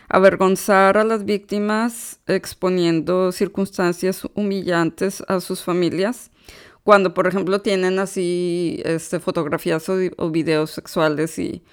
avergonzar 0.07 0.99
a 0.99 1.03
las 1.03 1.25
víctimas 1.25 2.19
exponiendo 2.27 3.31
circunstancias 3.31 4.27
humillantes 4.35 5.23
a 5.27 5.39
sus 5.39 5.63
familias, 5.63 6.29
cuando 6.83 7.15
por 7.15 7.25
ejemplo 7.25 7.61
tienen 7.61 7.97
así 7.97 8.81
este, 8.85 9.19
fotografías 9.19 9.89
o, 9.89 10.29
videos 10.29 10.69
sexuales 10.69 11.39
y, 11.39 11.63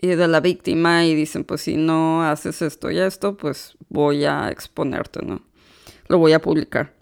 y, 0.00 0.08
de 0.08 0.26
la 0.26 0.40
víctima 0.40 1.04
y 1.04 1.14
dicen 1.14 1.44
pues 1.44 1.60
si 1.60 1.76
no 1.76 2.22
haces 2.24 2.62
esto 2.62 2.90
y 2.90 2.98
esto 2.98 3.36
pues 3.36 3.76
voy 3.90 4.24
a 4.24 4.50
exponerte, 4.50 5.20
¿no? 5.22 5.42
Lo 6.08 6.16
voy 6.16 6.32
a 6.32 6.40
publicar 6.40 6.95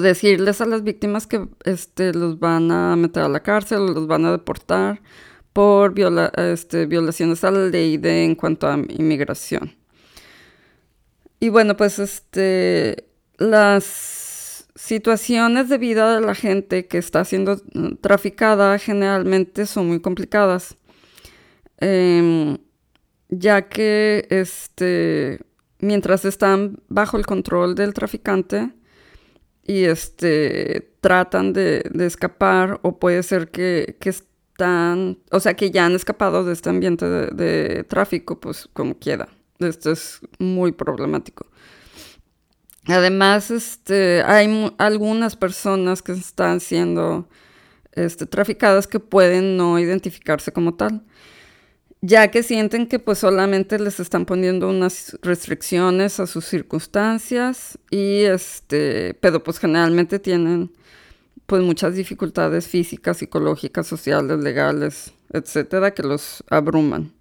decirles 0.00 0.60
a 0.60 0.66
las 0.66 0.82
víctimas 0.82 1.26
que 1.26 1.48
este, 1.64 2.12
los 2.12 2.38
van 2.38 2.70
a 2.70 2.96
meter 2.96 3.22
a 3.22 3.28
la 3.28 3.42
cárcel 3.42 3.86
los 3.86 4.06
van 4.06 4.24
a 4.24 4.32
deportar 4.32 5.00
por 5.52 5.94
este, 6.36 6.86
violaciones 6.86 7.42
a 7.42 7.50
la 7.50 7.66
ley 7.66 7.96
de, 7.96 8.24
en 8.24 8.34
cuanto 8.34 8.68
a 8.68 8.74
inmigración. 8.76 9.74
Y 11.40 11.48
bueno, 11.48 11.76
pues 11.76 11.98
este, 11.98 13.08
las 13.38 14.68
situaciones 14.74 15.68
de 15.68 15.78
vida 15.78 16.14
de 16.14 16.24
la 16.24 16.34
gente 16.34 16.86
que 16.86 16.98
está 16.98 17.24
siendo 17.24 17.60
traficada 18.00 18.78
generalmente 18.78 19.66
son 19.66 19.88
muy 19.88 20.00
complicadas, 20.00 20.76
em, 21.78 22.58
ya 23.28 23.68
que 23.68 24.26
este, 24.30 25.40
mientras 25.80 26.24
están 26.24 26.80
bajo 26.88 27.16
el 27.16 27.26
control 27.26 27.74
del 27.74 27.94
traficante, 27.94 28.70
y 29.68 29.84
este, 29.84 30.94
tratan 31.02 31.52
de, 31.52 31.88
escapar 32.00 32.80
o 32.82 32.98
puede 32.98 33.22
ser 33.22 33.50
que, 33.50 33.98
están, 34.00 35.18
o 35.30 35.40
sea, 35.40 35.54
que 35.54 35.70
ya 35.70 35.84
han 35.84 35.94
escapado 35.94 36.42
de 36.42 36.54
este 36.54 36.70
ambiente 36.70 37.06
de, 37.06 37.84
tráfico, 37.84 38.40
pues 38.40 38.66
como 38.72 38.98
quiera. 38.98 39.28
Esto 39.58 39.92
es 39.92 40.20
muy 40.38 40.72
problemático. 40.72 41.46
Además, 42.86 43.50
este, 43.50 44.22
hay 44.22 44.72
algunas 44.78 45.36
personas 45.36 46.00
que 46.00 46.12
están 46.12 46.60
siendo 46.60 47.28
este, 47.92 48.24
traficadas 48.24 48.86
que 48.86 49.00
pueden 49.00 49.58
no 49.58 49.78
identificarse 49.78 50.50
como 50.50 50.76
tal 50.76 51.04
ya 52.00 52.30
que 52.30 52.42
sienten 52.42 52.86
que 52.86 52.98
pues 52.98 53.18
solamente 53.18 53.78
les 53.78 54.00
están 54.00 54.24
poniendo 54.24 54.68
unas 54.68 55.18
restricciones 55.22 56.20
a 56.20 56.26
sus 56.26 56.44
circunstancias 56.44 57.78
y 57.90 58.22
este, 58.22 59.14
pero 59.14 59.42
pues 59.42 59.58
generalmente 59.58 60.18
tienen 60.18 60.70
pues 61.46 61.62
muchas 61.62 61.94
dificultades 61.94 62.68
físicas, 62.68 63.16
psicológicas, 63.16 63.86
sociales, 63.86 64.38
legales, 64.38 65.12
etcétera, 65.32 65.92
que 65.94 66.02
los 66.02 66.44
abruman. 66.50 67.12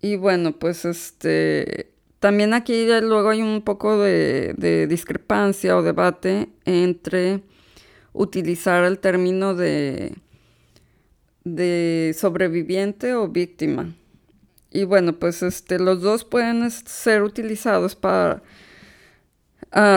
Y 0.00 0.16
bueno, 0.16 0.52
pues 0.52 0.84
este, 0.84 1.92
también 2.18 2.54
aquí 2.54 2.86
luego 3.00 3.30
hay 3.30 3.40
un 3.40 3.62
poco 3.62 3.98
de, 3.98 4.54
de 4.56 4.86
discrepancia 4.86 5.76
o 5.76 5.82
debate 5.82 6.48
entre 6.64 7.42
utilizar 8.12 8.84
el 8.84 8.98
término 8.98 9.54
de 9.54 10.14
de 11.44 12.14
sobreviviente 12.18 13.14
o 13.14 13.28
víctima. 13.28 13.94
Y 14.70 14.84
bueno, 14.84 15.18
pues 15.18 15.42
este, 15.42 15.78
los 15.78 16.00
dos 16.00 16.24
pueden 16.24 16.70
ser 16.70 17.22
utilizados 17.22 17.94
para 17.94 18.42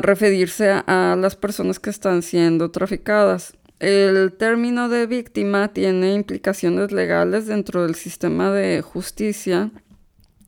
referirse 0.01 0.69
a, 0.69 1.15
las 1.17 1.35
personas 1.35 1.79
que 1.79 1.89
están 1.89 2.21
siendo 2.21 2.71
traficadas. 2.71 3.57
El 3.79 4.33
término 4.33 4.87
de 4.87 5.05
víctima 5.05 5.73
tiene 5.73 6.13
implicaciones 6.13 6.91
legales 6.91 7.47
dentro 7.47 7.83
del 7.83 7.95
sistema 7.95 8.51
de 8.51 8.81
justicia 8.81 9.71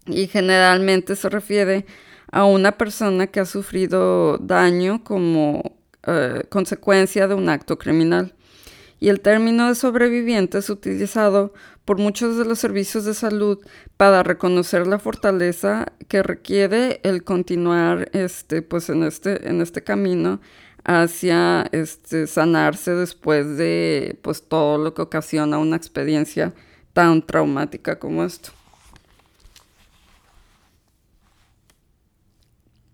y 0.06 0.28
generalmente 0.28 1.16
se 1.16 1.30
refiere 1.30 1.86
a 2.32 2.46
una 2.46 2.78
persona 2.78 3.28
que 3.28 3.42
ha 3.42 3.46
sufrido 3.46 4.38
daño 4.38 5.04
como 5.04 5.78
eh, 6.06 6.44
consecuencia 6.50 7.28
de 7.28 7.36
un 7.36 7.50
acto 7.50 7.78
criminal 7.78 8.34
y 9.00 9.10
el 9.10 9.22
término 9.22 9.68
de 9.68 9.76
sobreviviente 9.76 10.58
es 10.58 10.70
utilizado 10.70 11.54
por 11.86 11.98
muchos 11.98 12.38
de 12.38 12.46
los 12.46 12.60
servicios 12.60 13.06
de 13.06 13.14
salud 13.14 13.60
para 13.96 14.24
reconocer 14.24 14.88
la 14.88 15.00
fortaleza 15.00 15.94
que 16.08 16.24
requiere 16.24 17.00
el 17.04 17.24
continuar 17.24 18.10
este, 18.14 18.62
pues 18.62 18.90
en, 18.90 19.04
este, 19.04 19.48
en 19.48 19.62
este 19.62 19.84
camino 19.84 20.42
hacia 20.84 21.68
este, 21.72 22.28
sanarse 22.28 22.92
después 22.92 23.58
de 23.58 24.18
pues, 24.22 24.48
todo 24.48 24.78
lo 24.78 24.94
que 24.94 25.02
ocasiona 25.02 25.58
una 25.58 25.76
experiencia 25.76 26.54
tan 26.94 27.22
traumática 27.22 28.00
como 28.00 28.24
esto. 28.24 28.50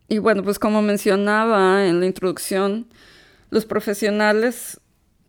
Y 0.10 0.18
bueno, 0.18 0.44
pues 0.44 0.60
como 0.60 0.82
mencionaba 0.82 1.86
en 1.88 2.00
la 2.00 2.06
introducción, 2.06 2.88
los 3.50 3.66
profesionales 3.66 4.80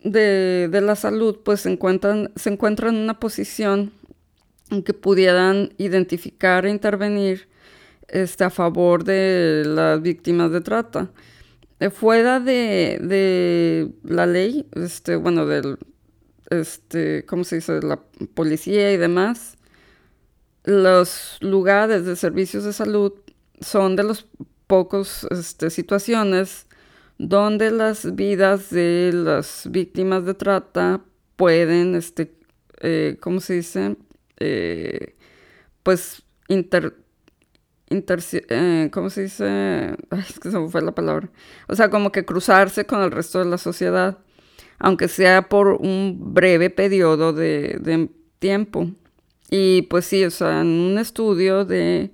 de, 0.05 0.81
la 0.83 0.95
salud 0.95 1.39
pues 1.43 1.61
se 1.61 1.71
encuentran, 1.71 2.31
se 2.35 2.49
encuentran 2.51 2.95
en 2.95 3.01
una 3.01 3.19
posición 3.19 3.91
en 4.69 4.83
que 4.83 4.93
pudieran 4.93 5.73
identificar 5.77 6.65
e 6.65 6.69
intervenir 6.69 7.49
este, 8.07 8.43
a 8.43 8.49
favor 8.49 9.03
de 9.03 9.63
las 9.65 10.01
víctimas 10.01 10.51
de 10.51 10.61
trata. 10.61 11.11
Eh, 11.79 11.89
fuera 11.89 12.39
de, 12.39 13.91
la 14.03 14.25
ley, 14.25 14.67
este, 14.73 15.15
bueno, 15.15 15.45
del, 15.45 15.77
este, 16.49 17.25
¿cómo 17.25 17.43
se 17.43 17.57
dice? 17.57 17.81
La 17.81 17.99
policía 18.33 18.93
y 18.93 18.97
demás, 18.97 19.57
los 20.63 21.37
lugares 21.41 22.05
de 22.05 22.15
servicios 22.15 22.63
de 22.63 22.73
salud 22.73 23.13
son 23.59 23.95
de 23.95 24.03
los 24.03 24.27
pocos 24.67 25.27
este, 25.31 25.69
situaciones 25.69 26.67
donde 27.17 27.71
las 27.71 28.15
vidas 28.15 28.69
de 28.69 29.11
las 29.13 29.67
víctimas 29.71 30.25
de 30.25 30.33
trata 30.33 31.01
pueden, 31.35 31.95
este, 31.95 32.35
eh, 32.81 33.17
¿cómo 33.21 33.39
se 33.39 33.55
dice? 33.55 33.95
Eh, 34.39 35.15
pues 35.83 36.23
inter, 36.47 36.93
eh, 37.89 38.89
¿cómo 38.91 39.09
se 39.09 39.23
dice? 39.23 39.95
Es 40.11 40.39
que 40.39 40.51
se 40.51 40.59
me 40.59 40.69
fue 40.69 40.81
la 40.81 40.93
palabra. 40.93 41.29
O 41.67 41.75
sea, 41.75 41.89
como 41.89 42.11
que 42.11 42.25
cruzarse 42.25 42.85
con 42.85 43.01
el 43.01 43.11
resto 43.11 43.39
de 43.39 43.45
la 43.45 43.57
sociedad, 43.57 44.19
aunque 44.79 45.07
sea 45.07 45.49
por 45.49 45.67
un 45.67 46.33
breve 46.33 46.69
periodo 46.69 47.33
de, 47.33 47.77
de 47.81 48.09
tiempo. 48.39 48.91
Y 49.49 49.83
pues 49.83 50.05
sí, 50.05 50.25
o 50.25 50.31
sea, 50.31 50.61
en 50.61 50.67
un 50.67 50.97
estudio 50.97 51.65
de 51.65 52.11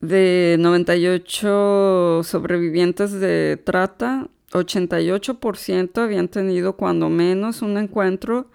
de 0.00 0.56
98 0.58 2.22
sobrevivientes 2.24 3.12
de 3.12 3.60
trata, 3.62 4.28
88% 4.52 6.02
habían 6.02 6.28
tenido 6.28 6.76
cuando 6.76 7.08
menos 7.08 7.62
un 7.62 7.76
encuentro 7.76 8.50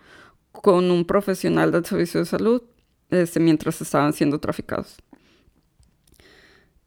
con 0.52 0.90
un 0.92 1.06
profesional 1.06 1.72
del 1.72 1.86
servicio 1.86 2.22
de 2.22 2.26
salud 2.26 2.64
este, 3.10 3.40
mientras 3.40 3.82
estaban 3.82 4.14
siendo 4.14 4.40
traficados. 4.40 4.98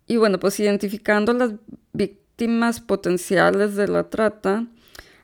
Y 0.07 0.17
bueno, 0.17 0.39
pues 0.39 0.59
identificando 0.61 1.33
las 1.33 1.53
víctimas 1.93 2.81
potenciales 2.81 3.75
de 3.75 3.89
la 3.89 4.09
trata, 4.09 4.67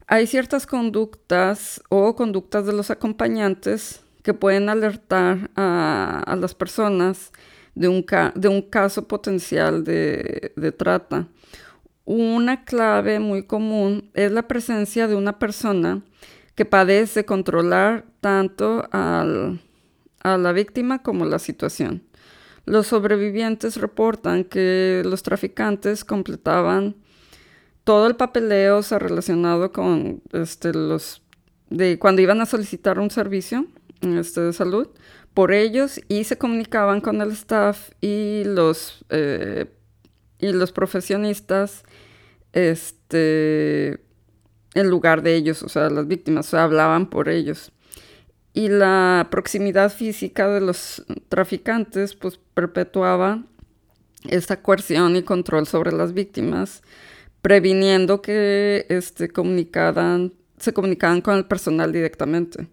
hay 0.07 0.27
ciertas 0.27 0.67
conductas 0.67 1.83
o 1.89 2.15
conductas 2.17 2.67
de 2.67 2.73
los 2.73 2.91
acompañantes 2.91 4.03
que 4.23 4.35
pueden 4.35 4.69
alertar 4.69 5.51
a, 5.57 6.23
a 6.27 6.37
las 6.37 6.55
personas 6.55 7.33
de 7.75 7.89
un, 7.89 8.05
de 8.35 8.49
un 8.49 8.63
caso 8.63 9.09
potencial 9.09 9.85
de, 9.85 10.75
trata. 10.77 11.29
Una 12.05 12.65
clave 12.65 13.21
muy 13.21 13.45
común 13.45 14.11
es 14.15 14.33
la 14.33 14.49
presencia 14.49 15.07
de 15.07 15.15
una 15.15 15.39
persona 15.39 16.03
que 16.55 16.65
padece 16.65 17.25
controlar 17.25 18.05
tanto 18.21 18.89
a 18.91 19.25
la 20.25 20.53
víctima 20.53 21.03
como 21.03 21.25
la 21.25 21.39
situación. 21.39 22.03
Los 22.65 22.89
sobrevivientes 22.89 23.77
reportan 23.77 24.45
que 24.45 25.03
los 25.05 25.23
traficantes 25.23 26.05
completaban 26.05 26.97
todo 27.85 28.07
el 28.07 28.15
papeleo 28.15 28.81
relacionado 28.99 29.73
con 29.73 30.23
este, 30.33 30.73
los 30.73 31.23
de 31.71 31.99
cuando 31.99 32.23
iban 32.23 32.41
a 32.41 32.47
solicitar 32.47 32.99
un 32.99 33.11
servicio 33.11 33.67
este, 34.03 34.43
de 34.43 34.53
salud 34.53 34.89
por 35.35 35.53
ellos 35.53 36.01
y 36.09 36.25
se 36.25 36.37
comunicaban 36.37 37.01
con 37.01 37.21
el 37.21 37.33
staff 37.33 37.91
y 38.01 38.43
los, 38.45 39.05
eh, 39.11 39.67
y 40.39 40.53
los 40.53 40.73
profesionistas 40.73 41.85
este, 42.53 44.01
en 44.75 44.89
lugar 44.89 45.23
de 45.23 45.35
ellos, 45.35 45.63
o 45.63 45.69
sea, 45.69 45.91
las 45.91 46.07
víctimas, 46.07 46.53
hablaban 46.55 47.09
por 47.09 47.29
ellos. 47.29 47.73
Y 48.55 48.69
la 48.69 49.29
proximidad 49.31 49.91
física 49.91 50.49
de 50.49 50.61
los 50.61 51.05
traficantes 51.29 52.15
pues 52.15 52.39
perpetuaba 52.53 53.43
esta 54.29 54.63
coerción 54.63 55.17
y 55.17 55.23
control 55.23 55.67
sobre 55.67 55.93
las 55.93 56.13
víctimas, 56.13 56.83
previniendo 57.41 58.21
que 58.21 58.87
este, 58.91 59.25
se 59.25 60.73
comunicaran 60.75 61.21
con 61.23 61.37
el 61.37 61.47
personal 61.47 61.93
directamente. 61.93 62.69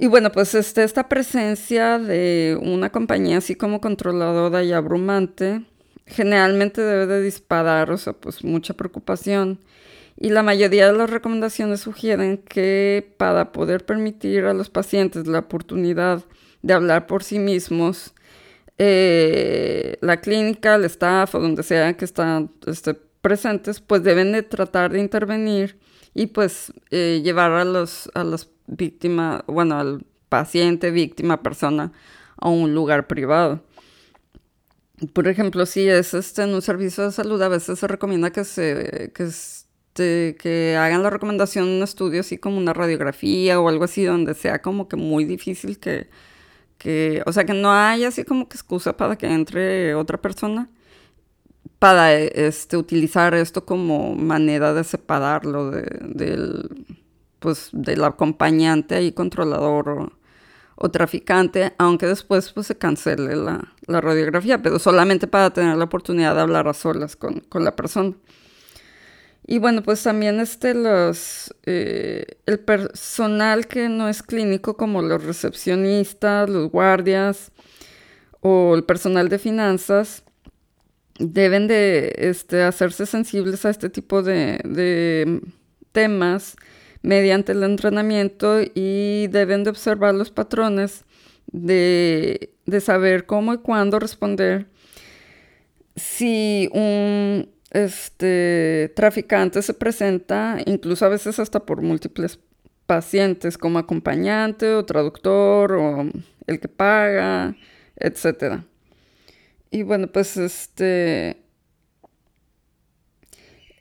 Y 0.00 0.06
bueno, 0.06 0.32
pues 0.32 0.54
este, 0.54 0.82
esta 0.82 1.10
presencia 1.10 1.98
de 1.98 2.58
una 2.62 2.90
compañía 2.90 3.36
así 3.36 3.54
como 3.54 3.82
controladora 3.82 4.64
y 4.64 4.72
abrumante 4.72 5.62
generalmente 6.06 6.80
debe 6.80 7.06
de 7.06 7.22
disparar, 7.22 7.90
o 7.90 7.98
sea, 7.98 8.14
pues 8.14 8.42
mucha 8.42 8.72
preocupación. 8.72 9.60
Y 10.16 10.30
la 10.30 10.42
mayoría 10.42 10.90
de 10.90 10.96
las 10.96 11.10
recomendaciones 11.10 11.80
sugieren 11.80 12.38
que 12.38 13.14
para 13.18 13.52
poder 13.52 13.84
permitir 13.84 14.46
a 14.46 14.54
los 14.54 14.70
pacientes 14.70 15.26
la 15.26 15.40
oportunidad 15.40 16.24
de 16.62 16.72
hablar 16.72 17.06
por 17.06 17.22
sí 17.22 17.38
mismos, 17.38 18.14
eh, 18.78 19.98
la 20.00 20.22
clínica, 20.22 20.76
el 20.76 20.86
staff 20.86 21.34
o 21.34 21.40
donde 21.40 21.62
sea 21.62 21.94
que 21.98 22.06
están 22.06 22.50
este, 22.66 22.94
presentes, 22.94 23.80
pues 23.80 24.02
deben 24.02 24.32
de 24.32 24.44
tratar 24.44 24.92
de 24.92 25.00
intervenir 25.00 25.78
y 26.14 26.28
pues 26.28 26.72
eh, 26.90 27.20
llevar 27.22 27.52
a 27.52 27.66
los, 27.66 28.10
a 28.14 28.24
los 28.24 28.50
víctima, 28.70 29.44
bueno, 29.46 29.78
al 29.78 30.04
paciente, 30.28 30.90
víctima, 30.90 31.42
persona 31.42 31.92
a 32.36 32.48
un 32.48 32.74
lugar 32.74 33.06
privado. 33.06 33.62
Por 35.12 35.28
ejemplo, 35.28 35.66
si 35.66 35.88
es 35.88 36.14
este, 36.14 36.42
en 36.42 36.54
un 36.54 36.62
servicio 36.62 37.04
de 37.04 37.12
salud, 37.12 37.40
a 37.42 37.48
veces 37.48 37.78
se 37.78 37.86
recomienda 37.86 38.30
que 38.30 38.44
se 38.44 39.12
que, 39.14 39.24
este, 39.24 40.36
que 40.38 40.76
hagan 40.76 41.02
la 41.02 41.10
recomendación 41.10 41.66
en 41.66 41.76
un 41.76 41.82
estudio 41.82 42.20
así 42.20 42.38
como 42.38 42.58
una 42.58 42.72
radiografía 42.74 43.60
o 43.60 43.68
algo 43.68 43.84
así, 43.84 44.04
donde 44.04 44.34
sea 44.34 44.62
como 44.62 44.88
que 44.88 44.96
muy 44.96 45.24
difícil 45.24 45.78
que, 45.78 46.08
que, 46.78 47.22
o 47.26 47.32
sea, 47.32 47.44
que 47.44 47.54
no 47.54 47.72
haya 47.72 48.08
así 48.08 48.24
como 48.24 48.48
que 48.48 48.56
excusa 48.56 48.96
para 48.96 49.16
que 49.16 49.26
entre 49.26 49.94
otra 49.94 50.20
persona 50.20 50.70
para 51.80 52.14
este, 52.14 52.76
utilizar 52.76 53.34
esto 53.34 53.64
como 53.64 54.14
manera 54.14 54.74
de 54.74 54.84
separarlo 54.84 55.70
del, 55.70 56.68
pues, 57.40 57.70
del 57.72 58.04
acompañante 58.04 59.02
y 59.02 59.12
controlador 59.12 60.12
o, 60.76 60.88
traficante, 60.90 61.74
aunque 61.76 62.06
después 62.06 62.52
pues, 62.52 62.68
se 62.68 62.78
cancele 62.78 63.36
la, 63.36 63.74
radiografía, 63.86 64.62
pero 64.62 64.78
solamente 64.78 65.26
para 65.26 65.50
tener 65.50 65.76
la 65.76 65.84
oportunidad 65.84 66.34
de 66.34 66.40
hablar 66.40 66.68
a 66.68 66.74
solas 66.74 67.16
con, 67.16 67.42
la 67.52 67.76
persona. 67.76 68.14
Y 69.46 69.58
bueno, 69.58 69.82
pues 69.82 70.02
también 70.02 70.40
este, 70.40 70.74
los, 70.74 71.54
eh, 71.64 72.24
el 72.46 72.60
personal 72.60 73.66
que 73.66 73.88
no 73.88 74.08
es 74.08 74.22
clínico, 74.22 74.76
como 74.76 75.02
los 75.02 75.24
recepcionistas, 75.24 76.48
los 76.48 76.70
guardias 76.70 77.50
o 78.40 78.74
el 78.74 78.84
personal 78.84 79.28
de 79.28 79.38
finanzas, 79.38 80.22
deben 81.18 81.68
de 81.68 82.14
este, 82.16 82.62
hacerse 82.62 83.04
sensibles 83.04 83.66
a 83.66 83.70
este 83.70 83.90
tipo 83.90 84.22
de 84.22 85.42
temas 85.92 86.56
mediante 87.02 87.52
el 87.52 87.62
entrenamiento 87.62 88.60
y 88.60 89.26
deben 89.28 89.64
de 89.64 89.70
observar 89.70 90.14
los 90.14 90.30
patrones 90.30 91.04
de, 91.52 92.52
saber 92.80 93.26
cómo 93.26 93.54
y 93.54 93.58
cuándo 93.58 93.98
responder 93.98 94.66
si 95.96 96.68
un 96.72 97.50
este, 97.70 98.92
traficante 98.94 99.62
se 99.62 99.74
presenta, 99.74 100.58
incluso 100.66 101.04
a 101.04 101.08
veces 101.08 101.38
hasta 101.38 101.60
por 101.60 101.82
múltiples 101.82 102.38
pacientes 102.86 103.58
como 103.58 103.78
acompañante 103.78 104.74
o 104.74 104.84
traductor 104.84 105.72
o 105.72 106.10
el 106.46 106.60
que 106.60 106.68
paga, 106.68 107.56
etc. 107.96 108.62
Y 109.70 109.82
bueno, 109.82 110.08
pues 110.08 110.36
este 110.36 111.42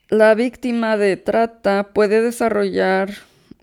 la 0.10 0.34
víctima 0.36 0.98
de 0.98 1.18
trata 1.18 1.92
puede 1.94 2.22
desarrollar 2.22 3.12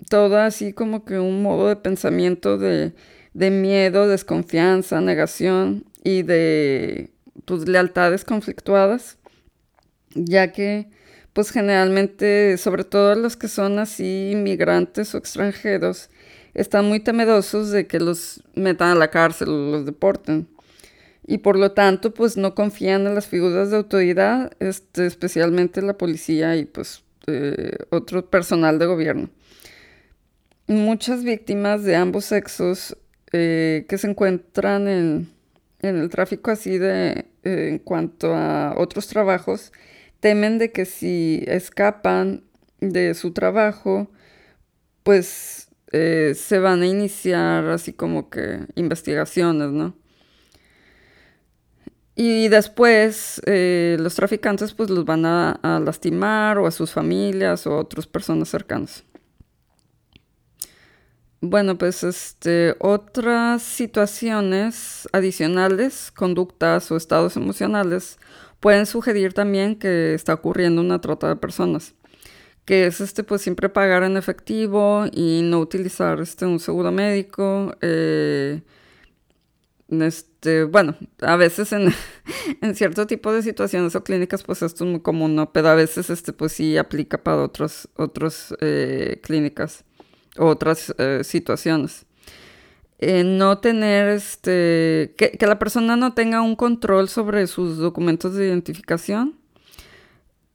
todo 0.09 0.39
así 0.39 0.73
como 0.73 1.05
que 1.05 1.19
un 1.19 1.43
modo 1.43 1.69
de 1.69 1.77
pensamiento 1.77 2.59
de, 2.59 2.93
miedo, 3.35 4.09
desconfianza, 4.09 5.01
negación 5.01 5.85
y 6.05 6.23
de 6.23 7.11
pues, 7.45 7.69
lealtades 7.69 8.25
conflictuadas, 8.25 9.19
ya 10.15 10.53
que 10.53 10.89
pues 11.33 11.51
generalmente, 11.51 12.57
sobre 12.57 12.85
todo 12.85 13.15
los 13.15 13.37
que 13.37 13.49
son 13.49 13.79
así 13.79 14.31
inmigrantes 14.33 15.15
o 15.15 15.19
extranjeros, 15.19 16.09
están 16.55 16.87
muy 16.87 17.01
temerosos 17.01 17.71
de 17.71 17.87
que 17.87 18.01
los 18.01 18.43
metan 18.55 18.93
a 18.93 18.95
la 18.95 19.11
cárcel 19.11 19.49
o 19.51 19.71
los 19.73 19.85
deporten. 19.85 20.49
Y 21.29 21.39
por 21.39 21.59
lo 21.59 21.73
tanto, 21.73 22.15
pues 22.15 22.37
no 22.37 22.55
confían 22.55 23.07
en 23.07 23.17
las 23.17 23.27
figuras 23.27 23.71
de 23.71 23.77
autoridad, 23.77 24.53
este, 24.61 25.07
especialmente 25.07 25.83
la 25.83 25.99
policía 25.99 26.57
y 26.57 26.67
pues 26.67 27.03
eh, 27.27 27.77
otro 27.91 28.31
personal 28.31 28.79
de 28.79 28.87
gobierno. 28.87 29.31
Muchas 30.69 31.25
víctimas 31.25 31.83
de 31.83 31.97
ambos 31.97 32.27
sexos 32.27 32.97
eh, 33.33 33.87
que 33.89 33.99
se 33.99 34.09
encuentran 34.09 34.87
en, 34.87 35.29
el 35.81 36.09
tráfico 36.11 36.53
así 36.53 36.79
de 36.79 37.27
eh, 37.43 37.69
en 37.71 37.79
cuanto 37.81 38.35
a 38.35 38.75
otros 38.77 39.09
trabajos 39.09 39.73
temen 40.21 40.59
de 40.59 40.71
que 40.71 40.85
si 40.85 41.43
escapan 41.47 42.45
de 42.81 43.15
su 43.15 43.33
trabajo, 43.33 44.11
pues 45.03 45.69
se 45.91 46.59
van 46.59 46.83
a 46.83 46.87
iniciar 46.87 47.65
así 47.71 47.95
como 47.95 48.29
que 48.29 48.59
investigaciones, 48.75 49.71
¿no? 49.71 49.97
Y 52.19 52.49
después 52.49 53.43
eh, 53.45 53.99
los 54.01 54.15
traficantes 54.15 54.73
pues 54.73 54.89
los 54.89 55.05
van 55.05 55.27
a, 55.27 55.81
lastimar 55.85 56.59
o 56.59 56.67
a 56.67 56.71
sus 56.71 56.91
familias 56.91 57.67
o 57.67 57.75
a 57.75 57.81
otras 57.81 58.07
personas 58.07 58.49
cercanas. 58.49 59.05
Bueno, 61.43 61.77
pues 61.77 62.03
este, 62.03 62.75
otras 62.81 63.63
situaciones 63.63 65.07
adicionales, 65.13 66.11
conductas 66.11 66.91
o 66.91 66.97
estados 66.97 67.37
emocionales 67.37 68.19
pueden 68.61 68.87
sugerir 68.87 69.35
también 69.35 69.77
que 69.79 70.15
está 70.15 70.33
ocurriendo 70.33 70.81
una 70.81 71.03
trata 71.03 71.29
de 71.29 71.37
personas, 71.37 71.95
que 72.65 72.87
es 72.87 73.03
este, 73.03 73.25
pues 73.25 73.43
siempre 73.43 73.69
pagar 73.69 74.03
en 74.05 74.17
efectivo 74.17 75.05
y 75.13 75.43
no 75.43 75.61
utilizar 75.61 76.19
este, 76.21 76.47
un 76.47 76.61
seguro 76.61 76.91
médico. 76.91 77.77
Eh, 77.83 78.63
este, 79.91 80.36
bueno, 80.71 80.97
a 81.21 81.37
veces 81.37 81.73
en, 81.73 81.93
en, 82.61 82.75
cierto 82.75 83.07
tipo 83.07 83.33
de 83.33 83.43
situaciones 83.43 83.95
o 83.95 84.05
clínicas, 84.05 84.43
pues 84.43 84.63
esto 84.63 84.85
es 84.85 84.91
muy 84.91 85.01
común, 85.01 85.35
¿no? 85.35 85.53
Pero 85.53 85.69
a 85.69 85.75
veces 85.75 86.11
este, 86.11 86.33
pues 86.33 86.53
sí 86.53 86.77
aplica 86.77 87.23
para 87.23 87.43
otras 87.43 87.89
otros, 87.97 88.55
eh, 88.61 89.21
clínicas 89.23 89.85
o 90.39 90.47
otras 90.47 90.95
eh, 90.99 91.21
situaciones. 91.25 92.07
Eh, 92.99 93.25
no 93.25 93.59
tener 93.59 94.09
este 94.09 95.15
que, 95.19 95.37
la 95.47 95.59
persona 95.59 95.97
no 95.97 96.15
tenga 96.15 96.41
un 96.41 96.57
control 96.57 97.11
sobre 97.11 97.47
sus 97.47 97.77
documentos 97.77 98.35
de 98.35 98.47
identificación 98.47 99.39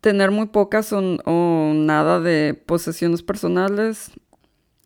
tener 0.02 0.32
muy 0.32 0.48
pocas 0.48 0.92
o, 0.92 1.72
nada 1.76 2.20
de 2.20 2.56
posesiones 2.56 3.22
personales 3.22 4.12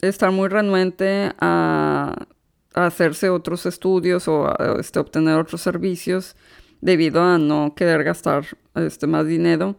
estar 0.01 0.31
muy 0.31 0.49
renuente 0.49 1.31
a, 1.39 2.27
hacerse 2.75 3.29
otros 3.29 3.65
estudios 3.65 4.27
o 4.27 4.53
este, 4.79 4.99
obtener 4.99 5.38
otros 5.38 5.61
servicios 5.61 6.35
debido 6.81 7.21
a 7.21 7.38
no 7.38 7.73
querer 7.75 8.03
gastar 8.03 8.45
este, 8.75 9.07
más 9.07 9.25
dinero 9.25 9.77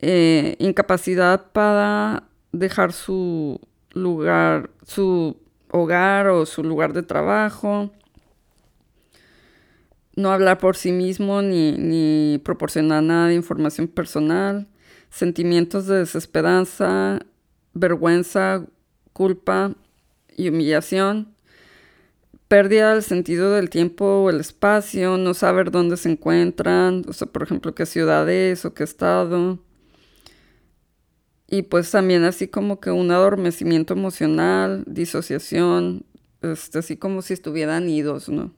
eh, 0.00 0.56
incapacidad 0.58 1.50
para 1.52 2.24
dejar 2.52 2.92
su 2.92 3.60
lugar 3.92 4.70
su 4.86 5.36
hogar 5.70 6.28
o 6.28 6.46
su 6.46 6.62
lugar 6.62 6.92
de 6.92 7.02
trabajo. 7.02 7.90
No 10.14 10.32
hablar 10.32 10.58
por 10.58 10.76
sí 10.76 10.92
mismo 10.92 11.42
ni, 11.42 12.40
proporcionar 12.44 13.02
nada 13.02 13.28
de 13.28 13.34
información 13.34 13.86
personal. 13.86 14.66
Sentimientos 15.10 15.86
de 15.86 15.98
desesperanza, 15.98 17.20
vergüenza, 17.72 18.66
culpa 19.12 19.74
y 20.36 20.48
humillación. 20.48 21.34
Pérdida 22.48 22.94
del 22.94 23.02
sentido 23.02 23.52
del 23.52 23.70
tiempo 23.70 24.06
o 24.06 24.30
el 24.30 24.40
espacio, 24.40 25.18
no 25.18 25.34
saber 25.34 25.70
dónde 25.70 25.96
se 25.96 26.10
encuentran, 26.10 27.04
o 27.06 27.12
sea, 27.12 27.28
por 27.28 27.42
ejemplo, 27.42 27.74
qué 27.74 27.84
ciudad 27.86 28.28
es 28.28 28.64
o 28.64 28.74
qué 28.74 28.84
estado 28.84 29.58
y 31.50 31.62
pues 31.62 31.90
también 31.90 32.24
así 32.24 32.46
como 32.46 32.78
que 32.78 32.90
un 32.90 33.10
adormecimiento 33.10 33.94
emocional, 33.94 34.84
disociación, 34.86 36.04
este, 36.42 36.80
así 36.80 36.96
como 36.98 37.22
si 37.22 37.32
estuvieran 37.32 37.88
idos, 37.88 38.28
¿no? 38.28 38.52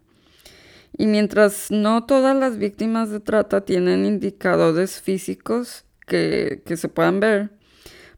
Y 0.99 1.07
mientras 1.07 1.71
no 1.71 2.05
todas 2.05 2.37
las 2.37 2.59
víctimas 2.59 3.11
de 3.11 3.21
trata 3.21 3.65
tienen 3.65 4.05
indicadores 4.05 5.01
físicos 5.01 5.85
que, 6.07 6.63
se 6.67 6.89
puedan 6.89 7.21
ver, 7.21 7.51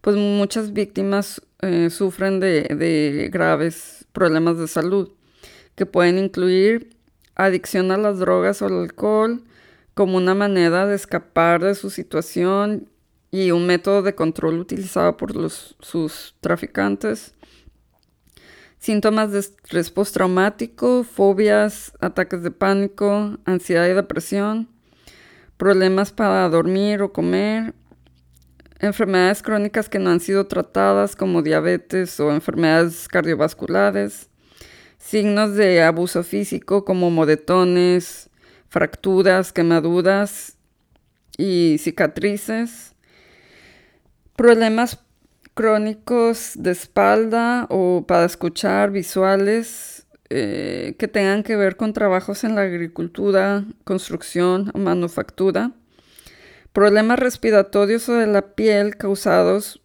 pues 0.01 0.17
muchas 0.17 0.73
víctimas 0.73 1.43
eh, 1.61 1.91
sufren 1.91 2.41
de, 2.41 2.63
de 2.63 3.29
graves 3.31 4.07
problemas 4.13 4.57
de 4.57 4.69
salud, 4.69 5.11
que 5.75 5.87
pueden 5.87 6.19
incluir 6.19 6.97
adicción 7.35 7.91
a 7.91 7.97
las 7.97 8.19
drogas 8.19 8.63
o 8.63 8.67
al 8.67 8.81
alcohol 8.81 9.43
como 9.95 10.17
una 10.17 10.35
manera 10.35 10.87
de 10.87 10.95
escapar 10.95 11.63
de 11.63 11.75
su 11.75 11.91
situación 11.91 12.89
y 13.31 13.51
un 13.51 13.67
método 13.67 14.03
de 14.03 14.15
control 14.15 14.59
utilizado 14.59 15.17
por 15.17 15.33
sus 15.51 16.35
traficantes. 16.41 17.35
Síntomas 18.79 19.33
de 19.33 19.39
estrés 19.39 19.91
postraumático, 19.91 21.05
fobias, 21.05 21.93
ataques 22.01 22.43
de 22.43 22.51
pánico, 22.51 23.39
ansiedad 23.45 23.87
y 23.87 23.95
depresión, 23.95 24.69
problemas 25.57 26.11
para 26.11 26.49
dormir 26.49 27.01
o 27.01 27.13
comer, 27.13 27.75
enfermedades 28.81 29.43
crónicas 29.43 29.89
que 29.89 30.01
no 30.01 30.11
han 30.11 30.21
sido 30.21 30.49
tratadas 30.49 31.15
como 31.15 31.43
diabetes 31.43 32.19
o 32.19 32.33
enfermedades 32.33 33.07
cardiovasculares, 33.07 34.29
signos 35.03 35.57
de 35.57 35.83
abuso 35.83 36.23
físico 36.23 36.85
como 36.85 37.11
moretones, 37.11 38.31
fracturas, 38.69 39.53
quemaduras 39.53 40.57
y 41.37 41.77
cicatrices, 41.79 42.95
problemas 44.37 45.01
crónicos 45.55 46.53
de 46.55 46.71
espalda 46.71 47.67
o 47.69 48.05
para 48.07 48.25
escuchar 48.25 48.91
visuales 48.91 50.07
eh, 50.31 50.95
que 50.99 51.09
tengan 51.09 51.43
que 51.43 51.57
ver 51.57 51.77
con 51.77 51.93
trabajos 51.93 52.45
en 52.45 52.55
la 52.55 52.63
agricultura, 52.63 53.65
construcción 53.85 54.71
o 54.73 54.79
manufactura, 54.79 55.73
problemas 56.73 57.19
respiratorios 57.19 58.09
o 58.09 58.15
de 58.15 58.29
la 58.29 58.55
piel 58.55 58.97
causados 58.97 59.83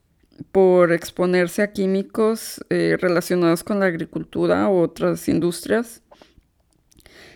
por 0.51 0.91
exponerse 0.91 1.61
a 1.61 1.71
químicos 1.71 2.63
eh, 2.69 2.97
relacionados 2.99 3.63
con 3.63 3.79
la 3.79 3.87
agricultura 3.87 4.69
u 4.69 4.77
otras 4.77 5.27
industrias, 5.27 6.01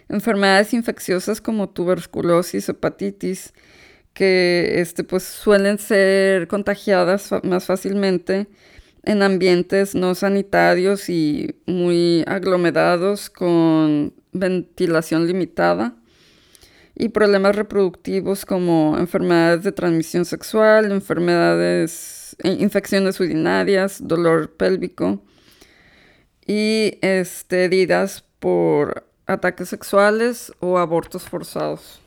enfermedades 0.10 0.74
infecciosas 0.74 1.42
como 1.42 1.70
tuberculosis, 1.70 2.70
hepatitis, 2.70 3.54
que 4.14 4.82
este, 4.82 5.04
pues, 5.04 5.24
suelen 5.24 5.80
ser 5.80 6.48
contagiadas 6.48 7.30
más 7.44 7.66
fácilmente 7.66 8.48
en 9.04 9.24
ambientes 9.24 9.96
no 9.96 10.14
sanitarios 10.16 11.10
y 11.10 11.56
muy 11.66 12.24
aglomerados 12.28 13.30
con 13.30 14.14
ventilación 14.32 15.28
limitada 15.28 15.96
y 16.96 17.10
problemas 17.10 17.56
reproductivos 17.56 18.46
como 18.46 18.96
enfermedades 19.00 19.64
de 19.64 19.72
transmisión 19.72 20.26
sexual, 20.26 20.92
enfermedades, 20.92 22.21
infecciones 22.44 23.20
urinarias, 23.20 24.08
dolor 24.08 24.52
pélvico 24.52 25.22
y 26.46 26.98
este, 27.02 27.66
heridas 27.66 28.24
por 28.40 29.06
ataques 29.28 29.70
sexuales 29.70 30.52
o 30.60 30.78
abortos 30.78 31.24
forzados. 31.24 32.02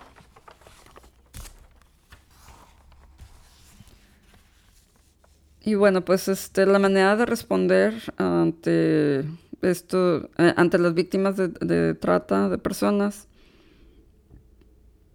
Y 5.66 5.76
bueno, 5.76 6.04
pues 6.04 6.28
este, 6.28 6.66
la 6.66 6.78
manera 6.78 7.16
de 7.16 7.24
responder 7.24 7.94
ante 8.18 9.24
esto, 9.62 10.28
eh, 10.36 10.52
ante 10.56 10.78
las 10.78 10.92
víctimas 10.92 11.36
de, 11.38 11.94
trata 11.94 12.50
de 12.50 12.58
personas, 12.58 13.28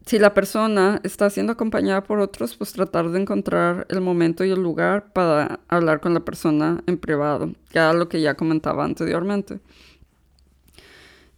si 0.09 0.17
la 0.17 0.33
persona 0.33 1.01
está 1.03 1.29
siendo 1.29 1.53
acompañada 1.53 2.01
por 2.01 2.19
otros, 2.19 2.55
pues 2.55 2.73
tratar 2.73 3.11
de 3.11 3.21
encontrar 3.21 3.85
el 3.89 4.01
momento 4.01 4.43
y 4.43 4.49
el 4.49 4.59
lugar 4.59 5.13
para 5.13 5.59
hablar 5.67 5.99
con 5.99 6.15
la 6.15 6.21
persona 6.21 6.81
en 6.87 6.97
privado, 6.97 7.53
era 7.71 7.93
lo 7.93 8.09
que 8.09 8.19
ya 8.19 8.33
comentaba 8.33 8.85
anteriormente. 8.85 9.59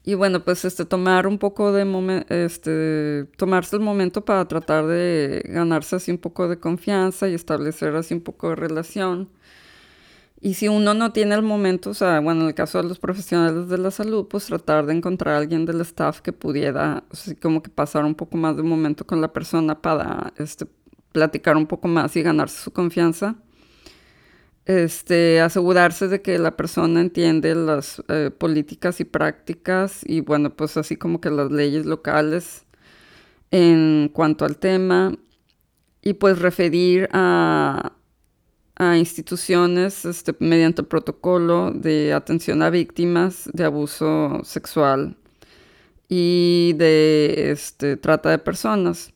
Y 0.06 0.14
bueno, 0.14 0.46
pues 0.46 0.64
este, 0.64 0.86
tomar 0.86 1.28
un 1.28 1.38
poco 1.38 1.74
de 1.74 1.84
este, 2.30 3.26
tomarse 3.36 3.76
el 3.76 3.82
momento 3.82 4.24
para 4.24 4.48
tratar 4.48 4.88
de 4.88 5.44
ganarse 5.50 5.98
así 5.98 6.10
un 6.10 6.18
poco 6.18 6.48
de 6.48 6.58
confianza 6.58 7.28
y 7.28 7.34
establecer 7.34 7.94
así 7.98 8.14
un 8.14 8.22
poco 8.22 8.52
de 8.52 8.56
relación. 8.56 9.28
Y 10.44 10.56
si 10.56 10.68
uno 10.68 10.96
no 10.96 11.14
tiene 11.14 11.36
el 11.36 11.44
momento, 11.44 11.92
o 11.92 11.94
sea, 11.94 12.20
bueno, 12.20 12.42
en 12.42 12.48
el 12.48 12.56
caso 12.56 12.82
de 12.82 12.88
los 12.88 12.98
profesionales 12.98 13.70
de 13.70 13.78
la 13.78 13.92
salud, 13.92 14.28
pues 14.28 14.48
tratar 14.48 14.88
de 14.88 14.94
encontrar 14.94 15.36
a 15.36 15.38
alguien 15.38 15.66
del 15.68 15.82
staff 15.82 16.20
que 16.22 16.34
pudiera, 16.34 17.04
así 17.12 17.36
como 17.36 17.62
que 17.62 17.70
pasar 17.70 18.06
un 18.06 18.16
poco 18.16 18.38
más 18.38 18.58
de 18.58 18.64
momento 18.64 19.06
con 19.06 19.22
la 19.22 19.32
persona 19.32 19.80
para, 19.80 20.34
este, 20.38 20.66
platicar 21.12 21.58
un 21.58 21.68
poco 21.68 21.88
más 21.88 22.16
y 22.16 22.24
ganarse 22.24 22.60
su 22.64 22.72
confianza. 22.72 23.36
Este, 24.66 25.42
asegurarse 25.42 26.08
de 26.08 26.22
que 26.22 26.40
la 26.40 26.56
persona 26.56 27.02
entiende 27.02 27.54
las 27.56 28.02
eh, 28.08 28.32
políticas 28.36 29.00
y 29.00 29.06
prácticas 29.06 30.02
y 30.06 30.22
bueno, 30.22 30.56
pues 30.56 30.78
así 30.78 30.96
como 30.96 31.20
que 31.20 31.32
las 31.32 31.52
leyes 31.52 31.86
locales 31.86 32.66
en 33.50 34.10
cuanto 34.14 34.46
al 34.46 34.58
tema 34.58 35.14
y 36.02 36.14
pues 36.14 36.40
referir 36.40 37.10
a, 37.12 37.94
a 38.82 38.98
instituciones 38.98 40.06
este, 40.06 40.36
mediante 40.40 40.82
el 40.82 40.88
protocolo 40.88 41.72
de 41.72 42.14
atención 42.14 42.64
a 42.64 42.72
víctimas 42.72 43.48
de 43.54 43.66
abuso 43.66 44.42
sexual 44.44 45.18
y 46.10 46.74
de 46.78 47.52
este, 47.52 47.96
trata 47.98 48.32
de 48.32 48.40
personas. 48.40 49.14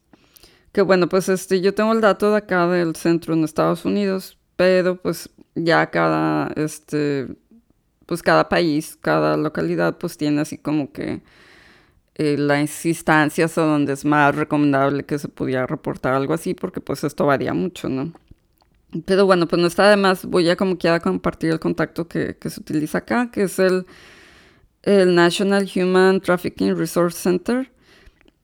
Que 0.71 0.83
bueno, 0.83 1.09
pues 1.09 1.29
este, 1.29 1.61
yo 1.61 1.73
tengo 1.73 1.93
el 1.93 2.01
dato 2.01 2.31
de 2.31 2.37
acá 2.37 2.67
del 2.67 2.95
centro 2.95 3.33
en 3.33 3.43
Estados 3.43 3.85
Unidos, 3.85 4.37
pero 4.55 5.01
pues 5.01 5.31
ya 5.55 5.89
cada, 5.89 6.51
este, 6.55 7.27
pues 8.05 8.21
cada 8.21 8.49
país, 8.49 8.97
cada 9.01 9.35
localidad 9.35 9.97
pues 9.97 10.17
tiene 10.17 10.41
así 10.41 10.59
como 10.59 10.91
que 10.91 11.23
eh, 12.15 12.37
las 12.37 12.85
instancias 12.85 13.57
a 13.57 13.63
donde 13.63 13.93
es 13.93 14.05
más 14.05 14.35
recomendable 14.35 15.05
que 15.05 15.19
se 15.19 15.29
pudiera 15.29 15.65
reportar 15.67 16.13
algo 16.13 16.33
así, 16.35 16.53
porque 16.53 16.81
pues 16.81 17.03
esto 17.03 17.25
varía 17.25 17.53
mucho, 17.55 17.89
¿no? 17.89 18.13
Pero 19.05 19.25
bueno, 19.25 19.47
pues 19.47 19.61
no 19.61 19.67
está 19.67 19.89
de 19.89 19.97
más, 19.97 20.25
voy 20.25 20.49
a 20.49 20.55
como 20.55 20.77
quiera 20.77 20.99
compartir 20.99 21.51
el 21.51 21.59
contacto 21.59 22.07
que, 22.07 22.37
se 22.41 22.59
utiliza 22.59 22.99
acá, 22.99 23.31
que 23.31 23.43
es 23.43 23.59
el, 23.59 23.85
el 24.83 25.15
National 25.15 25.69
Human 25.75 26.21
Trafficking 26.21 26.77
Resource 26.77 27.17
Center. 27.17 27.71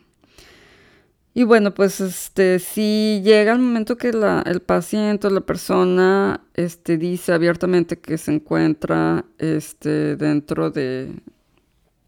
Y 1.35 1.45
bueno, 1.45 1.73
pues 1.73 2.01
este, 2.01 2.59
si 2.59 3.23
llega 3.25 3.53
el 3.53 3.59
momento 3.61 3.97
que 3.97 4.11
el 4.11 4.61
paciente 4.61 5.27
o 5.27 5.31
la 5.31 5.41
persona 5.41 6.45
este, 6.55 6.99
dice 6.99 7.33
abiertamente 7.33 7.99
que 7.99 8.19
se 8.19 8.35
encuentra 8.35 9.25
este, 9.39 10.17
dentro 10.17 10.71
de, 10.71 11.15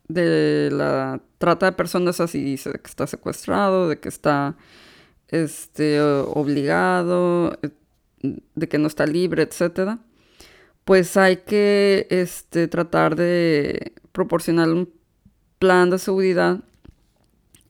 de 0.09 0.69
la 0.71 1.23
trata 1.39 1.67
de 1.67 1.73
personas, 1.73 2.21
así 2.21 2.43
dice 2.43 2.71
que 2.73 2.89
está 2.89 3.07
secuestrado, 3.07 3.89
de 3.89 3.99
que 3.99 4.11
está 4.11 4.57
este, 5.29 6.01
obligado, 6.03 7.59
de 8.23 8.69
que 8.69 8.79
no 8.79 8.89
está 8.89 9.07
libre, 9.07 9.43
etc., 9.43 9.99
pues 10.85 11.17
hay 11.17 11.39
que 11.39 12.07
este, 12.11 12.69
tratar 12.69 13.17
de 13.17 13.95
proporcionar 14.13 14.69
un 14.69 14.93
plan 15.59 15.89
de 15.89 15.99
seguridad. 15.99 16.61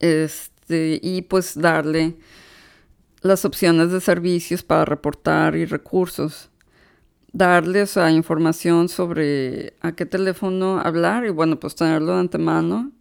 Este, 0.00 0.53
este, 0.64 0.98
y 1.02 1.22
pues 1.22 1.58
darle 1.60 2.16
las 3.20 3.44
opciones 3.44 3.90
de 3.90 4.00
servicios 4.00 4.62
para 4.62 4.84
reportar 4.86 5.56
y 5.56 5.66
recursos. 5.66 6.50
Darles 7.32 7.96
información 7.96 8.88
sobre 8.88 9.74
a 9.80 9.92
qué 9.92 10.06
teléfono 10.06 10.80
hablar 10.80 11.26
y 11.26 11.30
bueno, 11.30 11.58
pues 11.60 11.74
tenerlo 11.74 12.14
de 12.14 12.20
antemano. 12.20 12.92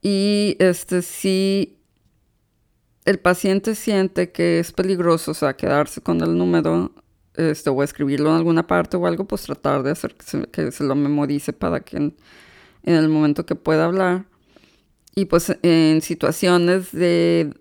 Y 0.00 0.56
este, 0.58 1.02
si 1.02 1.78
el 3.04 3.18
paciente 3.18 3.74
siente 3.74 4.30
que 4.32 4.58
es 4.58 4.72
peligroso, 4.72 5.32
o 5.32 5.34
sea, 5.34 5.54
quedarse 5.56 6.00
con 6.00 6.20
el 6.22 6.36
número 6.38 6.92
este, 7.34 7.70
o 7.70 7.82
escribirlo 7.82 8.30
en 8.30 8.36
alguna 8.36 8.66
parte 8.66 8.96
o 8.96 9.06
algo, 9.06 9.26
pues 9.26 9.42
tratar 9.42 9.82
de 9.82 9.90
hacer 9.90 10.14
que 10.14 10.70
se, 10.72 10.84
lo 10.84 10.94
memorice 10.94 11.52
para 11.52 11.80
que 11.80 11.96
en 11.96 12.14
el 12.84 13.08
momento 13.08 13.44
que 13.44 13.54
pueda 13.54 13.84
hablar 13.84 14.26
y 15.14 15.26
pues 15.26 15.56
en 15.62 16.00
situaciones 16.02 16.92
de 16.92 17.54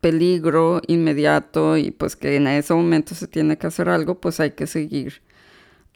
peligro 0.00 0.82
inmediato 0.86 1.76
y 1.76 1.90
pues 1.90 2.16
que 2.16 2.36
en 2.36 2.46
ese 2.48 2.74
momento 2.74 3.14
se 3.14 3.28
tiene 3.28 3.58
que 3.58 3.66
hacer 3.68 3.88
algo, 3.88 4.20
pues 4.20 4.40
hay 4.40 4.52
que 4.52 4.66
seguir 4.66 5.22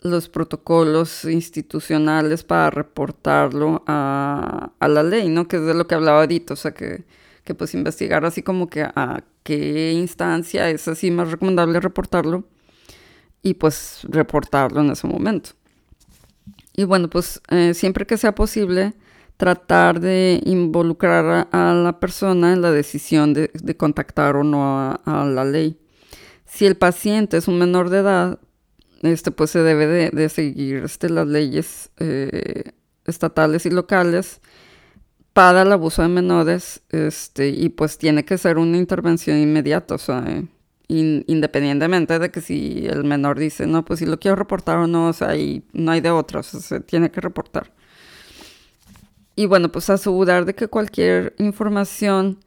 los 0.01 0.29
protocolos 0.29 1.25
institucionales 1.25 2.45
para 2.45 2.71
reportarlo 2.71 3.83
a, 3.87 4.73
la 4.81 5.03
ley, 5.03 5.29
¿no? 5.29 5.49
Que 5.49 5.57
es 5.57 5.63
de 5.63 5.75
lo 5.75 5.87
que 5.87 5.95
hablaba 5.95 6.21
ahorita, 6.21 6.55
o 6.55 6.57
sea, 6.57 6.73
que, 6.73 7.05
que 7.45 7.55
pues 7.55 7.75
investigar 7.75 8.25
así 8.25 8.43
como 8.43 8.69
que 8.69 8.83
a 8.83 9.25
qué 9.43 9.93
instancia 9.93 10.71
es 10.71 10.87
así 10.89 11.11
más 11.11 11.31
recomendable 11.31 11.81
reportarlo 11.81 12.45
y 13.43 13.55
pues 13.55 14.01
reportarlo 14.09 14.81
en 14.81 14.91
ese 14.91 15.07
momento. 15.07 15.51
Y 16.75 16.85
bueno, 16.85 17.09
pues 17.09 17.41
eh, 17.49 17.75
siempre 17.75 18.07
que 18.07 18.19
sea 18.19 18.35
posible, 18.35 18.95
tratar 19.37 20.01
de 20.01 20.41
involucrar 20.45 21.49
a, 21.53 21.75
la 21.75 22.01
persona 22.01 22.53
en 22.53 22.63
la 22.63 22.71
decisión 22.71 23.35
de, 23.35 23.51
contactar 23.77 24.37
o 24.37 24.45
no 24.45 24.79
a, 25.05 25.25
la 25.25 25.45
ley. 25.45 25.79
Si 26.47 26.67
el 26.67 26.77
paciente 26.77 27.37
es 27.37 27.49
un 27.49 27.59
menor 27.59 27.91
de 27.91 27.99
edad, 27.99 28.39
este, 29.03 29.31
pues 29.31 29.51
se 29.51 29.63
debe 29.63 29.87
de, 29.87 30.29
seguir 30.29 30.85
este, 30.85 31.11
las 31.11 31.27
leyes 31.27 31.91
eh, 31.99 32.73
estatales 33.05 33.67
y 33.67 33.71
locales 33.71 34.41
para 35.33 35.63
el 35.63 35.73
abuso 35.73 36.01
de 36.01 36.09
menores 36.09 36.81
este, 36.89 37.51
y 37.51 37.69
pues 37.69 37.99
tiene 37.99 38.25
que 38.25 38.39
ser 38.39 38.57
una 38.57 38.79
intervención 38.79 39.37
inmediata, 39.37 39.97
o 39.97 39.99
sea, 39.99 40.25
independientemente 40.89 42.19
de 42.19 42.31
que 42.31 42.41
si 42.41 42.87
el 42.87 43.05
menor 43.05 43.39
dice, 43.39 43.67
no, 43.67 43.85
pues 43.85 43.99
si 43.99 44.07
lo 44.07 44.19
quiero 44.19 44.37
reportar 44.37 44.79
o 44.79 44.87
no, 44.87 45.09
o 45.09 45.13
sea, 45.13 45.35
no 45.75 45.91
hay 45.91 46.01
de 46.01 46.11
otra, 46.11 46.41
o 46.41 46.43
sea, 46.43 46.61
se 46.61 46.81
tiene 46.81 47.11
que 47.11 47.21
reportar. 47.21 47.76
Y 49.37 49.47
bueno, 49.47 49.71
pues 49.71 49.91
asegurar 49.91 50.47
de 50.47 50.55
que 50.55 50.67
cualquier 50.67 51.35
información 51.39 52.41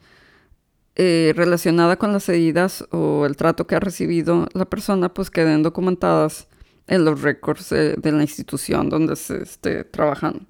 eh, 0.95 1.33
relacionada 1.35 1.97
con 1.97 2.11
las 2.11 2.27
heridas 2.27 2.83
o 2.91 3.25
el 3.25 3.37
trato 3.37 3.67
que 3.67 3.75
ha 3.75 3.79
recibido 3.79 4.47
la 4.53 4.65
persona, 4.65 5.13
pues 5.13 5.29
queden 5.29 5.63
documentadas 5.63 6.47
en 6.87 7.05
los 7.05 7.21
récords 7.21 7.69
de 7.69 8.11
la 8.11 8.21
institución 8.23 8.89
donde 8.89 9.15
se 9.15 9.43
esté 9.43 9.83
trabajando. 9.85 10.45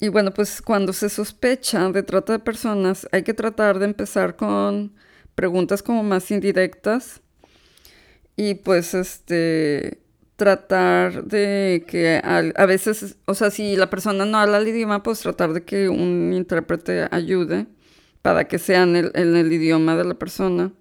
Y 0.00 0.08
bueno, 0.08 0.32
pues 0.32 0.60
cuando 0.60 0.92
se 0.92 1.08
sospecha 1.08 1.90
de 1.90 2.02
trata 2.02 2.34
de 2.34 2.38
personas, 2.38 3.08
hay 3.12 3.22
que 3.22 3.32
tratar 3.32 3.78
de 3.78 3.86
empezar 3.86 4.36
con 4.36 4.94
preguntas 5.34 5.82
como 5.82 6.02
más 6.02 6.30
indirectas 6.30 7.22
y 8.36 8.54
pues 8.56 8.92
este 8.92 10.02
tratar 10.36 11.24
de 11.24 11.84
que 11.88 12.20
a, 12.22 12.66
veces, 12.66 13.16
o 13.24 13.34
sea, 13.34 13.50
si 13.50 13.74
la 13.76 13.90
persona 13.90 14.26
no 14.26 14.38
habla 14.38 14.58
el 14.58 14.68
idioma, 14.68 15.02
pues 15.02 15.20
tratar 15.20 15.54
de 15.54 15.64
que 15.64 15.88
un 15.88 16.32
intérprete 16.34 17.08
ayude 17.10 17.66
para 18.22 18.46
que 18.46 18.58
sea 18.58 18.82
en 18.82 18.96
el, 18.96 19.52
idioma 19.52 19.96
de 19.96 20.04
la 20.04 20.14
persona. 20.14 20.72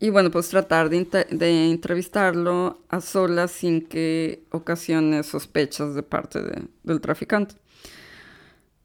Y 0.00 0.10
bueno, 0.10 0.30
pues 0.30 0.48
tratar 0.48 0.90
de, 0.90 1.70
entrevistarlo 1.70 2.82
a 2.88 3.00
solas 3.00 3.50
sin 3.52 3.82
que 3.86 4.44
ocasione 4.50 5.22
sospechas 5.22 5.94
de 5.94 6.02
parte 6.02 6.40
del 6.82 7.00
traficante. 7.00 7.56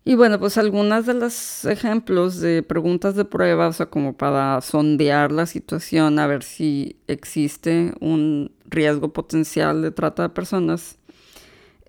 Y 0.06 0.16
bueno, 0.16 0.40
pues 0.40 0.58
algunas 0.58 1.06
de 1.06 1.14
los 1.14 1.66
ejemplos 1.66 2.40
de 2.40 2.64
preguntas 2.64 3.16
de 3.16 3.26
prueba, 3.26 3.68
o 3.68 3.74
sea, 3.74 3.88
como 3.88 4.14
para 4.18 4.60
sondear 4.62 5.32
la 5.32 5.46
situación, 5.46 6.20
a 6.20 6.28
ver 6.28 6.44
si 6.44 6.98
existe 7.08 7.94
un 8.00 8.52
riesgo 8.66 9.14
potencial 9.14 9.82
de 9.82 9.92
trata 9.92 10.24
de 10.24 10.30
personas, 10.30 10.98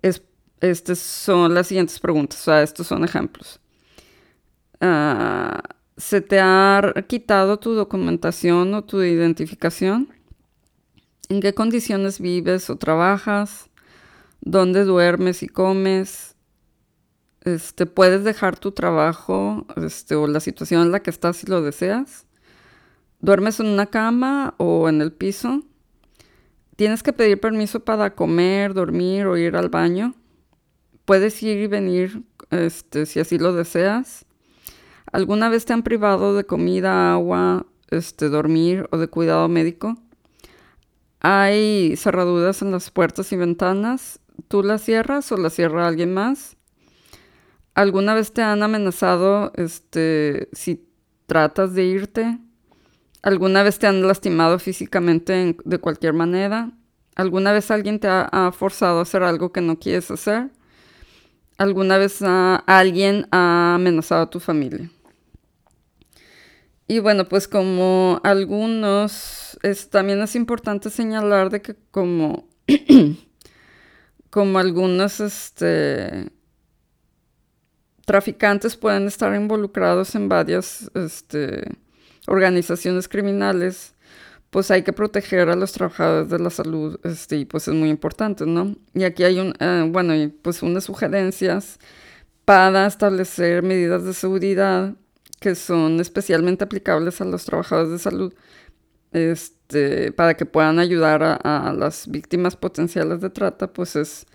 es, 0.01 0.23
estas 0.59 0.99
son 0.99 1.53
las 1.53 1.67
siguientes 1.67 1.99
preguntas, 1.99 2.41
o 2.41 2.43
sea, 2.45 2.63
estos 2.63 2.87
son 2.87 3.03
ejemplos. 3.03 3.59
Ah, 4.81 5.61
¿Se 5.97 6.21
te 6.21 6.39
ha 6.39 6.93
quitado 7.07 7.59
tu 7.59 7.73
documentación 7.73 8.73
o 8.73 8.83
tu 8.83 9.01
identificación? 9.01 10.09
¿En 11.29 11.41
qué 11.41 11.53
condiciones 11.53 12.19
vives 12.19 12.69
o 12.69 12.77
trabajas? 12.77 13.69
¿Dónde 14.41 14.83
duermes 14.83 15.43
y 15.43 15.47
comes? 15.47 16.30
Este, 17.43 17.85
puedes 17.85 18.23
dejar 18.23 18.59
tu 18.59 18.71
trabajo 18.71 19.65
este, 19.77 20.15
o 20.15 20.27
la 20.27 20.39
situación 20.39 20.83
en 20.83 20.91
la 20.91 21.01
que 21.01 21.09
estás 21.09 21.37
si 21.37 21.47
lo 21.47 21.61
deseas. 21.61 22.25
¿Duermes 23.19 23.59
en 23.59 23.67
una 23.67 23.87
cama 23.87 24.55
o 24.57 24.89
en 24.89 25.01
el 25.01 25.11
piso? 25.11 25.63
¿Tienes 26.75 27.03
que 27.03 27.13
pedir 27.13 27.39
permiso 27.39 27.81
para 27.81 28.15
comer, 28.15 28.73
dormir 28.73 29.27
o 29.27 29.37
ir 29.37 29.55
al 29.55 29.69
baño? 29.69 30.15
Puedes 31.05 31.41
ir 31.43 31.57
y 31.57 31.67
venir 31.67 32.23
este, 32.49 33.05
si 33.05 33.19
así 33.19 33.37
lo 33.37 33.53
deseas. 33.53 34.25
¿Alguna 35.11 35.49
vez 35.49 35.65
te 35.65 35.73
han 35.73 35.83
privado 35.83 36.35
de 36.35 36.45
comida, 36.45 37.13
agua, 37.13 37.65
este, 37.89 38.29
dormir 38.29 38.87
o 38.91 38.97
de 38.97 39.07
cuidado 39.07 39.47
médico? 39.49 39.97
¿Hay 41.19 41.95
cerraduras 41.97 42.61
en 42.61 42.71
las 42.71 42.89
puertas 42.89 43.31
y 43.31 43.35
ventanas? 43.35 44.19
¿Tú 44.47 44.63
las 44.63 44.83
cierras 44.83 45.31
o 45.31 45.37
las 45.37 45.53
cierra 45.53 45.87
alguien 45.87 46.13
más? 46.13 46.57
¿Alguna 47.73 48.13
vez 48.13 48.33
te 48.33 48.41
han 48.41 48.63
amenazado 48.63 49.53
este, 49.55 50.49
si 50.51 50.85
tratas 51.25 51.73
de 51.73 51.85
irte? 51.85 52.39
¿Alguna 53.21 53.63
vez 53.63 53.79
te 53.79 53.87
han 53.87 54.05
lastimado 54.05 54.59
físicamente 54.59 55.55
de 55.63 55.77
cualquier 55.77 56.13
manera? 56.13 56.71
¿Alguna 57.15 57.51
vez 57.51 57.71
alguien 57.71 57.99
te 57.99 58.07
ha, 58.09 58.51
forzado 58.51 58.99
a 58.99 59.03
hacer 59.03 59.23
algo 59.23 59.51
que 59.51 59.61
no 59.61 59.79
quieres 59.79 60.09
hacer? 60.11 60.49
¿Alguna 61.57 61.97
vez 61.97 62.21
alguien 62.21 63.27
ha 63.31 63.75
amenazado 63.75 64.23
a 64.23 64.29
tu 64.29 64.39
familia? 64.39 64.89
Y 66.87 66.99
bueno, 66.99 67.25
pues 67.29 67.47
como 67.47 68.19
algunos, 68.23 69.57
también 69.91 70.21
es 70.21 70.35
importante 70.35 70.89
señalar 70.89 71.49
de 71.49 71.61
que 71.61 71.75
como, 71.91 72.49
como 74.29 74.59
algunos 74.59 75.21
este, 75.21 76.31
traficantes 78.05 78.75
pueden 78.77 79.07
estar 79.07 79.33
involucrados 79.35 80.15
en 80.15 80.29
varias 80.29 80.89
este, 80.93 81.63
organizaciones 82.27 83.07
criminales, 83.07 83.95
pues 84.49 84.69
hay 84.69 84.83
que 84.83 84.93
proteger 84.93 85.49
a 85.49 85.55
los 85.55 85.71
trabajadores 85.71 86.29
de 86.29 86.39
la 86.39 86.49
salud, 86.49 86.99
este, 87.03 87.37
y 87.37 87.45
pues 87.45 87.67
es 87.67 87.73
muy 87.73 87.89
importante, 87.89 88.45
¿no? 88.45 88.75
Y 88.93 89.03
aquí 89.03 89.23
hay 89.23 89.39
un, 89.39 89.53
eh, 89.59 89.87
bueno, 89.89 90.13
y 90.15 90.27
pues 90.27 90.61
unas 90.61 90.83
sugerencias 90.83 91.79
para 92.45 92.85
establecer 92.87 93.63
medidas 93.63 94.03
de 94.03 94.13
seguridad 94.13 94.95
que 95.39 95.55
son 95.55 95.99
especialmente 95.99 96.63
aplicables 96.63 97.21
a 97.21 97.25
los 97.25 97.45
trabajadores 97.45 97.91
de 97.91 97.99
salud, 97.99 98.33
este, 99.11 100.11
para 100.11 100.35
que 100.35 100.45
puedan 100.45 100.79
ayudar 100.79 101.23
a, 101.23 101.73
las 101.77 102.07
víctimas 102.07 102.55
potenciales 102.55 103.21
de 103.21 103.29
trata, 103.29 103.73
pues 103.73 103.95
es 103.95 104.27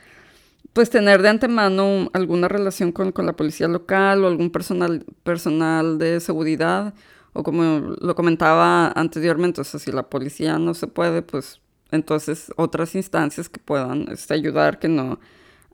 pues 0.76 0.90
tener 0.90 1.22
de 1.22 1.30
antemano 1.30 2.10
alguna 2.12 2.48
relación 2.48 2.92
con, 2.92 3.10
con, 3.10 3.24
la 3.24 3.32
policía 3.32 3.66
local 3.66 4.22
o 4.22 4.26
algún 4.26 4.50
personal, 4.50 5.06
personal 5.22 5.96
de 5.96 6.20
seguridad 6.20 6.92
o 7.32 7.42
como 7.42 7.96
lo 7.98 8.14
comentaba 8.14 8.92
anteriormente, 8.92 9.62
o 9.62 9.64
si 9.64 9.90
la 9.90 10.10
policía 10.10 10.58
no 10.58 10.74
se 10.74 10.86
puede, 10.86 11.22
pues 11.22 11.62
entonces 11.92 12.52
otras 12.56 12.94
instancias 12.94 13.48
que 13.48 13.58
puedan 13.58 14.06
este, 14.12 14.34
ayudar, 14.34 14.78
que 14.78 14.88
no, 14.88 15.18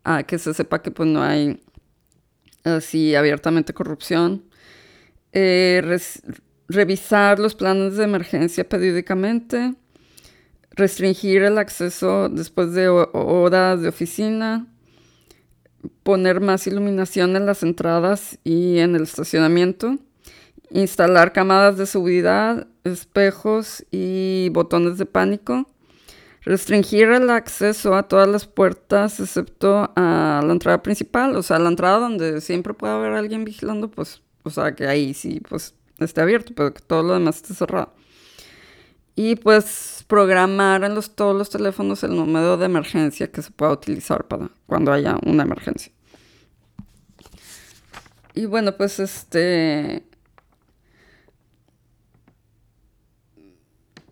a 0.05 0.23
que 0.23 0.39
se 0.39 0.55
sepa 0.55 0.83
que 0.83 0.93
pues 0.93 1.09
no 1.09 1.21
hay 1.21 1.61
así 2.63 3.17
abiertamente 3.17 3.75
corrupción. 3.75 4.45
Eh, 5.33 5.99
revisar 6.69 7.41
los 7.41 7.57
planes 7.57 7.97
de 7.97 8.05
emergencia 8.05 8.69
periódicamente, 8.69 9.75
restringir 10.71 11.43
el 11.43 11.59
acceso 11.59 12.29
después 12.29 12.73
de 12.73 12.89
horas 12.89 13.83
de 13.83 13.89
oficina, 13.89 14.69
poner 16.03 16.41
más 16.41 16.67
iluminación 16.67 17.37
en 17.37 17.47
las 17.47 17.63
entradas 17.63 18.39
y 18.45 18.79
en 18.79 18.97
el 18.97 19.03
estacionamiento 19.03 19.99
instalar 20.73 21.33
camadas 21.33 21.77
de 21.77 21.87
seguridad, 21.87 22.67
espejos 22.85 23.85
y 23.91 24.49
botones 24.53 24.99
de 24.99 25.07
pánico, 25.07 25.69
restringir 26.43 27.09
el 27.09 27.31
acceso 27.31 27.95
a 27.95 28.05
todas 28.05 28.29
las 28.29 28.47
puertas 28.47 29.21
excepto 29.21 29.93
a 29.95 30.43
la 30.45 30.53
entrada 30.53 30.83
principal, 30.83 31.37
o 31.37 31.43
sea, 31.43 31.59
la 31.59 31.69
entrada 31.69 31.99
donde 31.99 32.41
siempre 32.41 32.75
puede 32.75 32.95
haber 32.95 33.13
alguien 33.13 33.45
vigilando, 33.45 33.91
pues, 33.91 34.23
o 34.43 34.51
sea, 34.51 34.75
que 34.75 34.87
ahí 34.87 35.15
sí, 35.15 35.41
pues, 35.49 35.75
esté 35.99 36.21
abierto, 36.21 36.53
pero 36.57 36.75
que 36.75 36.81
todo 36.81 37.03
lo 37.03 37.15
demás 37.15 37.37
esté 37.37 37.55
cerrado. 37.55 37.93
Y 39.15 39.37
pues 39.37 40.05
programar 40.07 40.85
en 40.85 40.95
los, 40.95 41.15
todos 41.15 41.37
los 41.37 41.51
teléfonos 41.51 42.03
el 42.03 42.17
número 42.17 42.57
de 42.57 42.67
emergencia 42.67 43.31
que 43.31 43.43
se 43.43 43.51
pueda 43.51 43.73
utilizar 43.73 44.27
para 44.27 44.51
cuando 44.67 44.93
haya 44.93 45.17
una 45.27 45.43
emergencia. 45.43 45.93
Y 48.35 48.47
bueno, 48.47 48.77
pues 48.77 48.99
este 48.99 50.05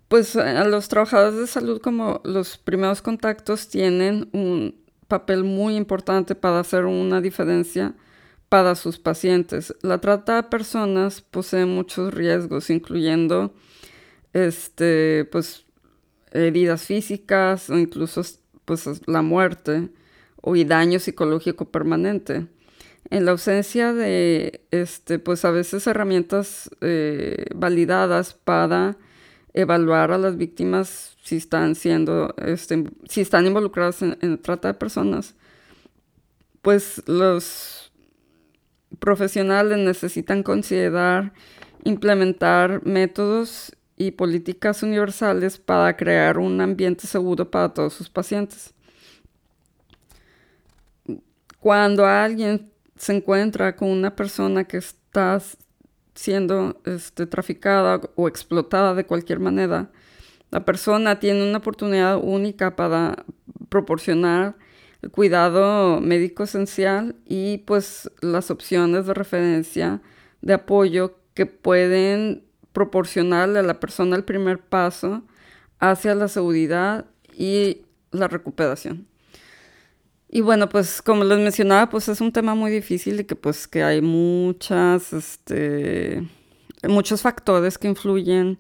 pues 0.08 0.34
a 0.34 0.64
los 0.64 0.88
trabajadores 0.88 1.38
de 1.38 1.46
salud 1.46 1.80
como 1.80 2.20
los 2.24 2.58
primeros 2.58 3.00
contactos 3.00 3.68
tienen 3.68 4.28
un 4.32 4.74
papel 5.06 5.44
muy 5.44 5.76
importante 5.76 6.34
para 6.34 6.58
hacer 6.60 6.84
una 6.84 7.20
diferencia 7.20 7.94
para 8.48 8.74
sus 8.74 8.98
pacientes. 8.98 9.72
La 9.82 9.98
trata 9.98 10.34
de 10.34 10.42
personas 10.42 11.20
posee 11.20 11.64
muchos 11.64 12.12
riesgos, 12.12 12.70
incluyendo 12.70 13.54
este, 14.32 15.26
pues, 15.30 15.64
heridas 16.32 16.82
físicas 16.86 17.70
o 17.70 17.78
incluso 17.78 18.22
pues, 18.64 18.86
la 19.06 19.22
muerte 19.22 19.90
o 20.40 20.56
y 20.56 20.64
daño 20.64 20.98
psicológico 20.98 21.70
permanente. 21.70 22.46
En 23.10 23.24
la 23.24 23.32
ausencia 23.32 23.92
de, 23.92 24.64
este, 24.70 25.18
pues 25.18 25.44
a 25.44 25.50
veces 25.50 25.86
herramientas 25.86 26.70
eh, 26.80 27.46
validadas 27.54 28.34
para 28.34 28.96
evaluar 29.52 30.12
a 30.12 30.18
las 30.18 30.36
víctimas 30.36 31.16
si 31.22 31.36
están 31.36 31.74
siendo, 31.74 32.34
este, 32.38 32.84
si 33.08 33.20
están 33.20 33.46
involucradas 33.46 34.02
en, 34.02 34.38
trata 34.40 34.68
de 34.68 34.74
personas, 34.74 35.34
pues 36.62 37.02
los 37.06 37.92
profesionales 38.98 39.78
necesitan 39.78 40.42
considerar 40.42 41.32
implementar 41.84 42.84
métodos 42.86 43.72
y 44.00 44.12
políticas 44.12 44.82
universales 44.82 45.58
para 45.58 45.94
crear 45.94 46.38
un 46.38 46.58
ambiente 46.62 47.06
seguro 47.06 47.50
para 47.50 47.68
todos 47.68 47.92
sus 47.92 48.08
pacientes. 48.08 48.72
Cuando 51.58 52.06
alguien 52.06 52.72
se 52.96 53.14
encuentra 53.14 53.76
con 53.76 53.90
una 53.90 54.16
persona 54.16 54.64
que 54.64 54.78
está 54.78 55.38
siendo 56.14 56.80
este, 56.86 57.26
traficada 57.26 58.00
o 58.14 58.26
explotada 58.26 58.94
de 58.94 59.04
cualquier 59.04 59.38
manera, 59.38 59.90
la 60.50 60.64
persona 60.64 61.20
tiene 61.20 61.46
una 61.46 61.58
oportunidad 61.58 62.18
única 62.22 62.76
para 62.76 63.26
proporcionar 63.68 64.56
el 65.02 65.10
cuidado 65.10 66.00
médico 66.00 66.44
esencial 66.44 67.16
y 67.26 67.58
pues 67.66 68.10
las 68.22 68.50
opciones 68.50 69.04
de 69.04 69.12
referencia 69.12 70.00
de 70.40 70.54
apoyo 70.54 71.18
que 71.34 71.44
pueden 71.44 72.49
proporcionarle 72.72 73.59
a 73.59 73.62
la 73.62 73.80
persona 73.80 74.16
el 74.16 74.24
primer 74.24 74.59
paso 74.61 75.22
hacia 75.78 76.14
la 76.14 76.28
seguridad 76.28 77.06
y 77.37 77.83
la 78.12 78.28
recuperación. 78.28 79.06
Y 80.28 80.42
bueno, 80.42 80.68
pues 80.68 81.02
como 81.02 81.24
les 81.24 81.38
mencionaba, 81.38 81.90
pues 81.90 82.09
es 82.09 82.20
un 82.20 82.30
tema 82.33 82.54
muy 82.54 82.70
difícil 82.70 83.20
y 83.20 83.24
que 83.24 83.35
pues 83.35 83.66
que 83.66 83.83
hay 83.83 84.00
muchas, 84.00 85.12
este, 85.12 86.22
muchos 86.88 87.22
factores 87.22 87.78
que 87.78 87.88
influyen, 87.88 88.59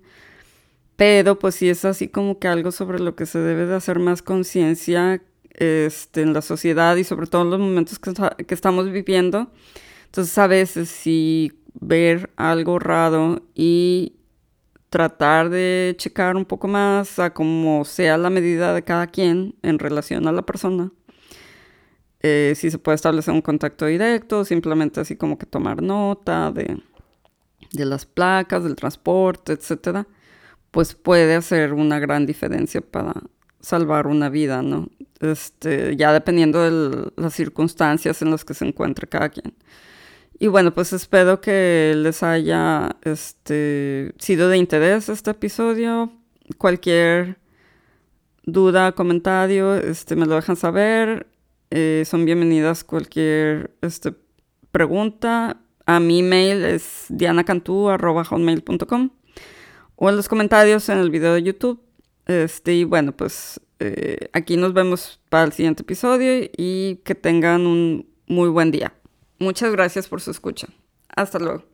pero 0.96 1.38
pues 1.38 1.54
sí 1.54 1.68
es 1.68 1.84
así 1.84 2.08
como 2.08 2.40
que 2.40 2.48
algo 2.48 2.72
sobre 2.72 2.98
lo 2.98 3.14
que 3.14 3.24
se 3.26 3.38
debe 3.38 3.66
de 3.66 3.76
hacer 3.76 4.00
más 4.00 4.20
conciencia 4.20 5.22
este, 5.54 6.22
en 6.22 6.32
la 6.32 6.42
sociedad 6.42 6.96
y 6.96 7.04
sobre 7.04 7.28
todo 7.28 7.42
en 7.42 7.50
los 7.50 7.60
momentos 7.60 8.00
que, 8.00 8.12
que 8.44 8.54
estamos 8.54 8.90
viviendo. 8.90 9.52
Entonces 10.06 10.36
a 10.38 10.48
veces 10.48 10.88
si 10.88 11.59
ver 11.80 12.30
algo 12.36 12.78
raro 12.78 13.42
y 13.54 14.16
tratar 14.90 15.50
de 15.50 15.94
checar 15.98 16.36
un 16.36 16.44
poco 16.44 16.68
más 16.68 17.18
a 17.18 17.32
cómo 17.32 17.84
sea 17.84 18.18
la 18.18 18.30
medida 18.30 18.74
de 18.74 18.82
cada 18.82 19.06
quien 19.06 19.54
en 19.62 19.78
relación 19.78 20.26
a 20.28 20.32
la 20.32 20.42
persona 20.42 20.92
eh, 22.22 22.52
si 22.54 22.70
se 22.70 22.78
puede 22.78 22.96
establecer 22.96 23.32
un 23.32 23.40
contacto 23.40 23.86
directo, 23.86 24.44
simplemente 24.44 25.00
así 25.00 25.16
como 25.16 25.38
que 25.38 25.46
tomar 25.46 25.82
nota 25.82 26.50
de, 26.52 26.82
de 27.72 27.84
las 27.86 28.04
placas, 28.04 28.62
del 28.62 28.76
transporte, 28.76 29.52
etcétera, 29.52 30.06
pues 30.70 30.94
puede 30.94 31.34
hacer 31.34 31.72
una 31.72 31.98
gran 31.98 32.26
diferencia 32.26 32.82
para 32.82 33.14
salvar 33.60 34.06
una 34.06 34.28
vida, 34.28 34.62
¿no? 34.62 34.88
Este, 35.20 35.96
ya 35.96 36.12
dependiendo 36.12 36.62
de 36.62 37.10
las 37.16 37.34
circunstancias 37.34 38.20
en 38.22 38.30
las 38.30 38.44
que 38.44 38.54
se 38.54 38.66
encuentre 38.66 39.06
cada 39.06 39.30
quien. 39.30 39.54
Y 40.42 40.48
bueno, 40.48 40.72
pues 40.72 40.94
espero 40.94 41.42
que 41.42 41.92
les 41.94 42.22
haya 42.22 42.96
este, 43.02 44.14
sido 44.18 44.48
de 44.48 44.56
interés 44.56 45.10
este 45.10 45.32
episodio. 45.32 46.10
Cualquier 46.56 47.36
duda, 48.46 48.92
comentario, 48.92 49.74
este, 49.74 50.16
me 50.16 50.24
lo 50.24 50.36
dejan 50.36 50.56
saber. 50.56 51.26
Eh, 51.70 52.04
son 52.06 52.24
bienvenidas 52.24 52.84
cualquier 52.84 53.76
este, 53.82 54.14
pregunta. 54.72 55.60
A 55.84 56.00
mi 56.00 56.20
email 56.20 56.64
es 56.64 57.04
dianacantú.com 57.10 59.10
o 59.96 60.08
en 60.08 60.16
los 60.16 60.26
comentarios 60.26 60.88
en 60.88 61.00
el 61.00 61.10
video 61.10 61.34
de 61.34 61.42
YouTube. 61.42 61.82
Este, 62.24 62.76
y 62.76 62.84
bueno, 62.84 63.12
pues 63.12 63.60
eh, 63.78 64.30
aquí 64.32 64.56
nos 64.56 64.72
vemos 64.72 65.20
para 65.28 65.44
el 65.44 65.52
siguiente 65.52 65.82
episodio 65.82 66.48
y 66.56 67.02
que 67.04 67.14
tengan 67.14 67.66
un 67.66 68.08
muy 68.26 68.48
buen 68.48 68.70
día. 68.70 68.94
Muchas 69.40 69.72
gracias 69.72 70.06
por 70.06 70.20
su 70.20 70.30
escucha. 70.30 70.68
Hasta 71.08 71.38
luego. 71.38 71.64